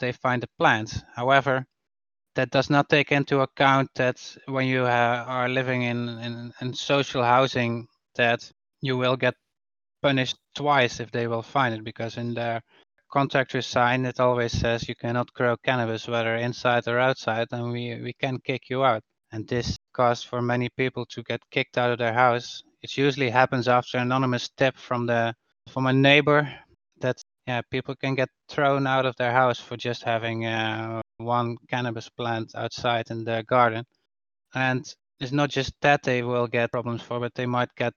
they 0.00 0.12
find 0.12 0.42
the 0.42 0.48
plants. 0.58 1.02
However, 1.14 1.66
that 2.34 2.50
does 2.50 2.70
not 2.70 2.88
take 2.88 3.12
into 3.12 3.40
account 3.40 3.90
that 3.94 4.20
when 4.46 4.66
you 4.66 4.84
uh, 4.84 5.24
are 5.26 5.48
living 5.48 5.82
in, 5.82 6.08
in, 6.08 6.52
in 6.60 6.74
social 6.74 7.22
housing 7.22 7.88
that 8.14 8.50
you 8.80 8.96
will 8.96 9.16
get 9.16 9.34
punished 10.02 10.36
twice 10.54 11.00
if 11.00 11.10
they 11.10 11.26
will 11.26 11.42
find 11.42 11.74
it 11.74 11.84
because 11.84 12.16
in 12.16 12.34
their 12.34 12.60
contract 13.10 13.54
you 13.54 13.62
sign 13.62 14.04
it 14.04 14.20
always 14.20 14.52
says 14.52 14.88
you 14.88 14.94
cannot 14.94 15.32
grow 15.32 15.56
cannabis 15.64 16.08
whether 16.08 16.36
inside 16.36 16.86
or 16.86 16.98
outside 16.98 17.46
and 17.52 17.72
we, 17.72 18.00
we 18.02 18.12
can 18.12 18.38
kick 18.44 18.68
you 18.68 18.84
out. 18.84 19.02
And 19.32 19.46
this 19.48 19.76
causes 19.92 20.24
for 20.24 20.40
many 20.40 20.68
people 20.76 21.04
to 21.06 21.22
get 21.22 21.40
kicked 21.50 21.78
out 21.78 21.90
of 21.90 21.98
their 21.98 22.12
house. 22.12 22.62
It 22.82 22.96
usually 22.96 23.30
happens 23.30 23.68
after 23.68 23.98
anonymous 23.98 24.48
tip 24.56 24.76
from 24.76 25.06
the 25.06 25.34
from 25.72 25.86
a 25.86 25.92
neighbor 25.92 26.48
that 27.00 27.16
yeah 27.46 27.60
people 27.70 27.96
can 27.96 28.14
get 28.14 28.28
thrown 28.48 28.86
out 28.86 29.06
of 29.06 29.16
their 29.16 29.32
house 29.32 29.58
for 29.58 29.76
just 29.76 30.04
having 30.04 30.46
uh, 30.46 31.00
one 31.18 31.56
cannabis 31.68 32.08
plant 32.08 32.52
outside 32.54 33.10
in 33.10 33.24
their 33.24 33.42
garden. 33.42 33.84
And 34.54 34.84
it's 35.20 35.32
not 35.32 35.50
just 35.50 35.72
that 35.80 36.02
they 36.02 36.22
will 36.22 36.46
get 36.46 36.70
problems 36.70 37.02
for, 37.02 37.18
but 37.20 37.34
they 37.34 37.46
might 37.46 37.74
get 37.76 37.92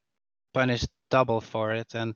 punished 0.54 0.88
double 1.10 1.42
for 1.42 1.74
it. 1.74 1.94
And 1.96 2.16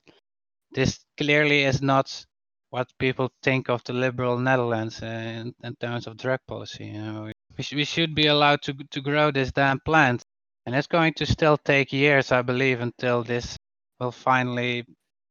this 0.72 1.04
clearly 1.16 1.64
is 1.64 1.82
not 1.82 2.24
what 2.70 2.88
people 2.98 3.30
think 3.42 3.68
of 3.68 3.84
the 3.84 3.92
liberal 3.92 4.38
Netherlands 4.38 5.02
in, 5.02 5.54
in, 5.62 5.76
terms 5.76 6.06
of 6.06 6.16
drug 6.16 6.40
policy. 6.48 6.86
You 6.86 7.02
know, 7.02 7.30
we, 7.56 7.62
sh- 7.62 7.74
we 7.74 7.84
should 7.84 8.14
be 8.14 8.26
allowed 8.26 8.62
to 8.62 8.74
to 8.90 9.00
grow 9.00 9.30
this 9.30 9.52
damn 9.52 9.80
plant, 9.80 10.24
and 10.66 10.74
it's 10.74 10.88
going 10.88 11.14
to 11.14 11.26
still 11.26 11.56
take 11.56 11.92
years, 11.92 12.32
I 12.32 12.42
believe, 12.42 12.80
until 12.80 13.22
this 13.22 13.56
will 14.00 14.10
finally 14.12 14.84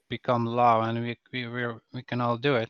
become 0.09 0.45
law, 0.45 0.83
and 0.87 1.03
we 1.03 1.17
we 1.33 1.47
we 1.93 2.03
can 2.03 2.21
all 2.21 2.37
do 2.37 2.55
it 2.55 2.69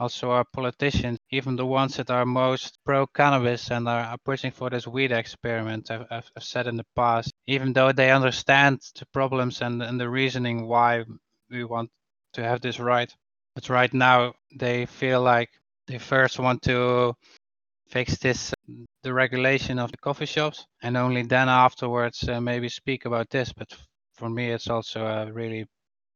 also 0.00 0.30
our 0.30 0.44
politicians, 0.44 1.18
even 1.30 1.56
the 1.56 1.66
ones 1.66 1.96
that 1.96 2.10
are 2.10 2.26
most 2.26 2.78
pro 2.84 3.06
cannabis 3.06 3.70
and 3.70 3.88
are, 3.88 4.16
pushing 4.24 4.50
for 4.50 4.68
this 4.68 4.86
weed 4.86 5.12
experiment, 5.12 5.90
I've, 5.90 6.06
I've, 6.10 6.30
said 6.40 6.66
in 6.66 6.76
the 6.76 6.86
past, 6.96 7.32
even 7.46 7.72
though 7.72 7.92
they 7.92 8.10
understand 8.10 8.80
the 8.98 9.06
problems 9.06 9.62
and, 9.62 9.82
and 9.82 10.00
the 10.00 10.08
reasoning 10.08 10.66
why 10.66 11.04
we 11.48 11.64
want 11.64 11.90
to 12.32 12.42
have 12.42 12.60
this 12.60 12.80
right. 12.80 13.14
But 13.54 13.68
right 13.68 13.92
now, 13.92 14.34
they 14.56 14.86
feel 14.86 15.22
like 15.22 15.50
they 15.86 15.98
first 15.98 16.38
want 16.38 16.62
to 16.62 17.14
fix 17.88 18.16
this 18.18 18.54
the 19.02 19.12
regulation 19.12 19.78
of 19.78 19.90
the 19.90 19.98
coffee 19.98 20.26
shops 20.26 20.64
and 20.82 20.96
only 20.96 21.22
then 21.22 21.48
afterwards 21.48 22.28
uh, 22.28 22.40
maybe 22.40 22.68
speak 22.68 23.04
about 23.04 23.28
this 23.30 23.52
but 23.52 23.68
for 24.14 24.30
me 24.30 24.50
it's 24.50 24.70
also 24.70 25.04
a 25.04 25.32
really 25.32 25.66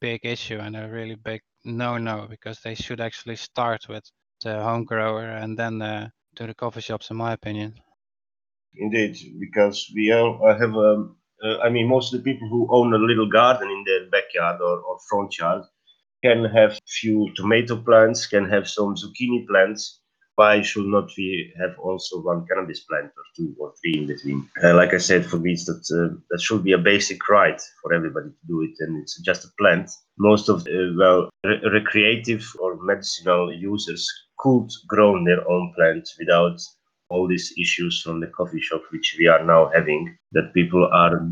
big 0.01 0.21
issue 0.25 0.59
and 0.59 0.77
a 0.77 0.89
really 0.89 1.17
big 1.17 1.41
no 1.65 1.99
no 1.99 2.29
because 2.31 2.61
they 2.61 2.77
should 2.77 3.01
actually 3.01 3.35
start 3.35 3.89
with 3.89 4.05
the 4.45 4.63
home 4.63 4.85
grower 4.85 5.27
and 5.43 5.59
then 5.59 5.83
uh, 5.83 6.09
to 6.37 6.47
the 6.47 6.55
coffee 6.55 6.81
shops 6.81 7.11
in 7.11 7.17
my 7.17 7.33
opinion 7.33 7.75
indeed 8.77 9.17
because 9.41 9.91
we 9.95 10.13
all 10.13 10.39
have 10.61 10.75
um, 10.75 11.17
uh, 11.45 11.59
i 11.59 11.69
mean 11.69 11.89
most 11.89 12.13
of 12.13 12.19
the 12.23 12.33
people 12.33 12.49
who 12.49 12.69
own 12.71 12.95
a 12.95 12.99
little 12.99 13.29
garden 13.29 13.69
in 13.69 13.83
their 13.85 14.09
backyard 14.11 14.61
or, 14.61 14.77
or 14.87 14.99
front 15.09 15.37
yard 15.39 15.63
can 16.23 16.45
have 16.45 16.79
few 16.87 17.31
tomato 17.35 17.77
plants 17.77 18.27
can 18.27 18.49
have 18.49 18.69
some 18.69 18.95
zucchini 18.95 19.47
plants 19.47 20.01
why 20.37 20.63
should 20.63 20.87
not 20.87 21.11
we 21.17 21.53
have 21.61 21.79
also 21.79 22.21
one 22.21 22.45
cannabis 22.47 22.81
plant 22.81 23.07
or 23.07 23.25
two 23.37 23.55
or 23.59 23.73
three 23.81 24.01
in 24.01 24.07
between? 24.07 24.49
Uh, 24.63 24.75
like 24.75 24.93
I 24.93 24.99
said, 24.99 25.25
for 25.25 25.39
me, 25.39 25.53
it's 25.53 25.65
that 25.67 25.85
uh, 25.95 26.17
that 26.31 26.41
should 26.41 26.65
be 26.65 26.73
a 26.73 26.79
basic 26.79 27.29
right 27.29 27.61
for 27.81 27.95
everybody 27.95 28.31
to 28.31 28.47
do 28.47 28.63
it, 28.63 28.75
and 28.81 29.01
it's 29.01 29.21
just 29.21 29.45
a 29.45 29.49
plant. 29.59 29.91
Most 30.19 30.49
of 30.49 30.67
uh, 30.67 30.93
well, 30.99 31.31
re- 31.45 31.61
recreative 31.73 32.45
or 32.59 32.77
medicinal 32.83 33.53
users 33.53 34.09
could 34.39 34.69
grow 34.87 35.23
their 35.25 35.49
own 35.49 35.73
plants 35.75 36.17
without 36.19 36.61
all 37.09 37.29
these 37.29 37.53
issues 37.59 38.03
from 38.03 38.21
the 38.21 38.27
coffee 38.29 38.61
shop, 38.61 38.83
which 38.91 39.17
we 39.19 39.27
are 39.27 39.45
now 39.45 39.71
having. 39.75 40.17
That 40.33 40.53
people 40.55 40.89
are 40.93 41.29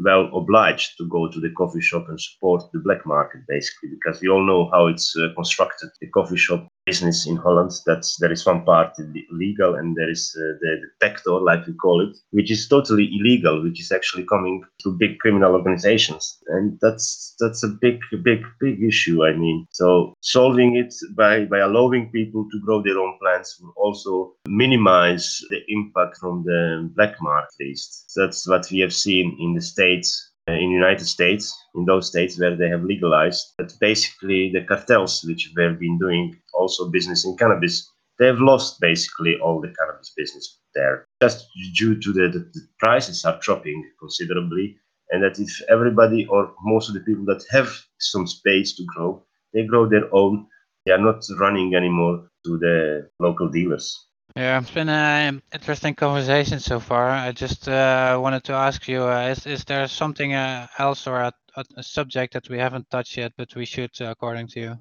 well 0.00 0.30
obliged 0.36 0.96
to 0.98 1.08
go 1.08 1.28
to 1.28 1.40
the 1.40 1.50
coffee 1.50 1.80
shop 1.80 2.08
and 2.08 2.20
support 2.20 2.62
the 2.72 2.80
black 2.80 3.06
market 3.06 3.40
basically 3.48 3.88
because 3.88 4.20
we 4.20 4.28
all 4.28 4.44
know 4.44 4.68
how 4.70 4.86
it's 4.86 5.16
uh, 5.16 5.28
constructed 5.34 5.88
the 6.00 6.08
coffee 6.08 6.36
shop 6.36 6.68
business 6.86 7.26
in 7.26 7.36
Holland. 7.36 7.72
That's 7.84 8.16
there 8.20 8.32
is 8.32 8.46
one 8.46 8.64
part 8.64 8.94
legal 9.30 9.74
and 9.74 9.94
there 9.96 10.08
is 10.08 10.34
uh, 10.38 10.56
the, 10.60 10.80
the 11.00 11.30
like 11.32 11.66
we 11.66 11.74
call 11.74 12.00
it, 12.08 12.16
which 12.30 12.50
is 12.50 12.68
totally 12.68 13.10
illegal, 13.18 13.62
which 13.62 13.80
is 13.80 13.92
actually 13.92 14.24
coming 14.24 14.62
to 14.82 14.96
big 14.96 15.18
criminal 15.18 15.52
organizations, 15.52 16.38
and 16.48 16.78
that's 16.80 17.34
that's 17.40 17.62
a 17.64 17.68
big, 17.68 18.00
big, 18.22 18.42
big 18.60 18.82
issue. 18.82 19.24
I 19.24 19.32
mean, 19.36 19.66
so 19.72 20.14
solving 20.20 20.76
it 20.76 20.94
by 21.16 21.44
by 21.44 21.58
allowing 21.58 22.10
people 22.10 22.46
to 22.50 22.60
grow 22.64 22.82
their 22.82 22.98
own 22.98 23.18
plants 23.20 23.58
will 23.60 23.74
also 23.76 24.34
minimize 24.48 25.40
the 25.50 25.60
impact 25.68 26.18
from 26.18 26.44
the 26.44 26.90
black 26.94 27.20
market. 27.20 27.48
At 27.60 27.66
least 27.66 28.12
that's 28.14 28.48
what 28.48 28.70
we 28.70 28.78
have 28.80 28.94
seen 28.94 29.36
in 29.40 29.54
the 29.54 29.60
states 29.60 30.32
uh, 30.48 30.52
in 30.52 30.70
United 30.70 31.06
States, 31.06 31.52
in 31.74 31.84
those 31.86 32.06
states 32.06 32.38
where 32.38 32.54
they 32.54 32.68
have 32.68 32.84
legalized, 32.84 33.54
that 33.58 33.72
basically 33.80 34.52
the 34.52 34.62
cartels, 34.62 35.24
which 35.24 35.50
have 35.58 35.80
been 35.80 35.98
doing 35.98 36.36
also 36.56 36.90
business 36.90 37.24
in 37.24 37.36
cannabis, 37.36 37.90
they've 38.18 38.40
lost 38.40 38.80
basically 38.80 39.36
all 39.40 39.60
the 39.60 39.72
cannabis 39.78 40.12
business 40.16 40.60
there, 40.74 41.06
just 41.22 41.46
due 41.74 42.00
to 42.00 42.12
the, 42.12 42.28
the, 42.28 42.38
the 42.54 42.66
prices 42.78 43.24
are 43.24 43.38
dropping 43.40 43.82
considerably, 43.98 44.76
and 45.10 45.22
that 45.22 45.38
if 45.38 45.62
everybody 45.68 46.26
or 46.26 46.52
most 46.62 46.88
of 46.88 46.94
the 46.94 47.00
people 47.00 47.24
that 47.26 47.44
have 47.50 47.68
some 47.98 48.26
space 48.26 48.74
to 48.76 48.84
grow, 48.94 49.22
they 49.52 49.64
grow 49.64 49.88
their 49.88 50.12
own, 50.14 50.46
they 50.84 50.92
are 50.92 50.98
not 50.98 51.22
running 51.38 51.74
anymore 51.74 52.28
to 52.44 52.58
the 52.58 53.08
local 53.20 53.48
dealers. 53.48 54.06
Yeah, 54.36 54.60
it's 54.60 54.70
been 54.70 54.90
an 54.90 55.40
interesting 55.54 55.94
conversation 55.94 56.60
so 56.60 56.78
far. 56.78 57.08
I 57.08 57.32
just 57.32 57.68
uh, 57.68 58.18
wanted 58.20 58.44
to 58.44 58.52
ask 58.52 58.86
you: 58.86 59.02
uh, 59.02 59.28
is 59.28 59.46
is 59.46 59.64
there 59.64 59.88
something 59.88 60.34
uh, 60.34 60.66
else 60.78 61.06
or 61.06 61.16
a, 61.22 61.32
a, 61.56 61.82
subject 61.82 62.34
that 62.34 62.50
we 62.50 62.58
haven't 62.58 62.90
touched 62.90 63.16
yet, 63.16 63.32
but 63.38 63.54
we 63.54 63.64
should, 63.64 63.92
uh, 63.98 64.10
according 64.10 64.48
to 64.48 64.60
you? 64.60 64.78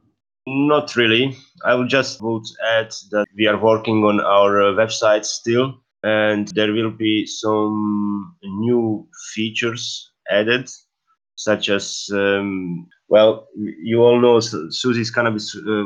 Not 0.47 0.95
really. 0.95 1.35
I 1.63 1.75
will 1.75 1.87
just 1.87 2.21
would 2.21 2.45
add 2.67 2.91
that 3.11 3.27
we 3.35 3.47
are 3.47 3.59
working 3.61 4.03
on 4.03 4.19
our 4.21 4.61
uh, 4.61 4.71
website 4.73 5.25
still, 5.25 5.81
and 6.03 6.47
there 6.49 6.71
will 6.73 6.91
be 6.91 7.25
some 7.27 8.35
new 8.43 9.07
features 9.33 10.11
added, 10.29 10.69
such 11.35 11.69
as 11.69 12.09
um, 12.13 12.87
well, 13.07 13.47
you 13.55 14.01
all 14.01 14.19
know 14.19 14.39
Susie's 14.39 15.11
Cannabis 15.11 15.55
uh, 15.55 15.83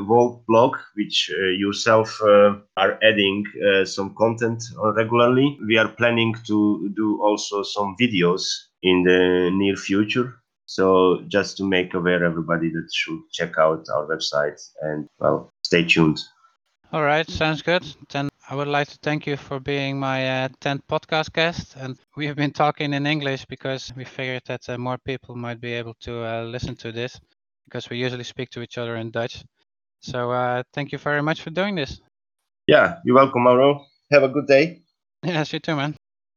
blog, 0.48 0.78
which 0.96 1.32
uh, 1.38 1.42
yourself 1.64 2.22
uh, 2.22 2.56
are 2.78 2.98
adding 3.04 3.46
uh, 3.66 3.86
some 3.86 4.14
content 4.16 4.62
regularly. 4.96 5.58
We 5.68 5.78
are 5.78 5.90
planning 5.90 6.34
to 6.48 6.90
do 6.96 7.22
also 7.22 7.64
some 7.64 7.96
videos 8.00 8.44
in 8.84 9.04
the 9.04 9.52
near 9.54 9.76
future. 9.76 10.39
So 10.70 11.24
just 11.28 11.58
to 11.58 11.64
make 11.68 11.96
aware 11.96 12.24
everybody 12.24 12.70
that 12.70 12.88
should 12.94 13.22
check 13.32 13.58
out 13.58 13.88
our 13.92 14.06
website 14.06 14.62
and 14.82 15.08
well, 15.18 15.52
stay 15.64 15.84
tuned. 15.84 16.20
All 16.94 17.02
right, 17.02 17.28
sounds 17.28 17.64
good. 17.64 17.84
Then 18.10 18.30
I 18.48 18.54
would 18.54 18.68
like 18.68 18.88
to 18.90 19.00
thank 19.02 19.26
you 19.26 19.36
for 19.36 19.60
being 19.60 20.00
my 20.00 20.44
uh, 20.44 20.50
10th 20.62 20.86
podcast 20.88 21.34
guest. 21.34 21.76
And 21.76 21.98
we 22.16 22.28
have 22.28 22.36
been 22.36 22.52
talking 22.52 22.94
in 22.94 23.08
English 23.08 23.46
because 23.46 23.92
we 23.96 24.06
figured 24.06 24.44
that 24.46 24.70
uh, 24.70 24.78
more 24.78 25.00
people 25.00 25.36
might 25.36 25.60
be 25.60 25.74
able 25.74 25.96
to 26.02 26.24
uh, 26.24 26.44
listen 26.44 26.76
to 26.76 26.92
this 26.92 27.20
because 27.66 27.90
we 27.90 27.98
usually 27.98 28.24
speak 28.24 28.52
to 28.52 28.62
each 28.62 28.78
other 28.78 28.96
in 28.98 29.10
Dutch. 29.10 29.44
So 30.02 30.30
uh, 30.30 30.62
thank 30.72 30.92
you 30.92 31.00
very 31.00 31.24
much 31.24 31.42
for 31.42 31.50
doing 31.50 31.74
this. 31.74 32.00
Yeah, 32.68 32.98
you're 33.04 33.16
welcome, 33.16 33.42
Mauro. 33.42 33.86
Have 34.12 34.22
a 34.22 34.30
good 34.30 34.46
day. 34.46 34.84
Yes, 35.24 35.52
you 35.52 35.60
too, 35.60 35.76
man. 35.76 35.96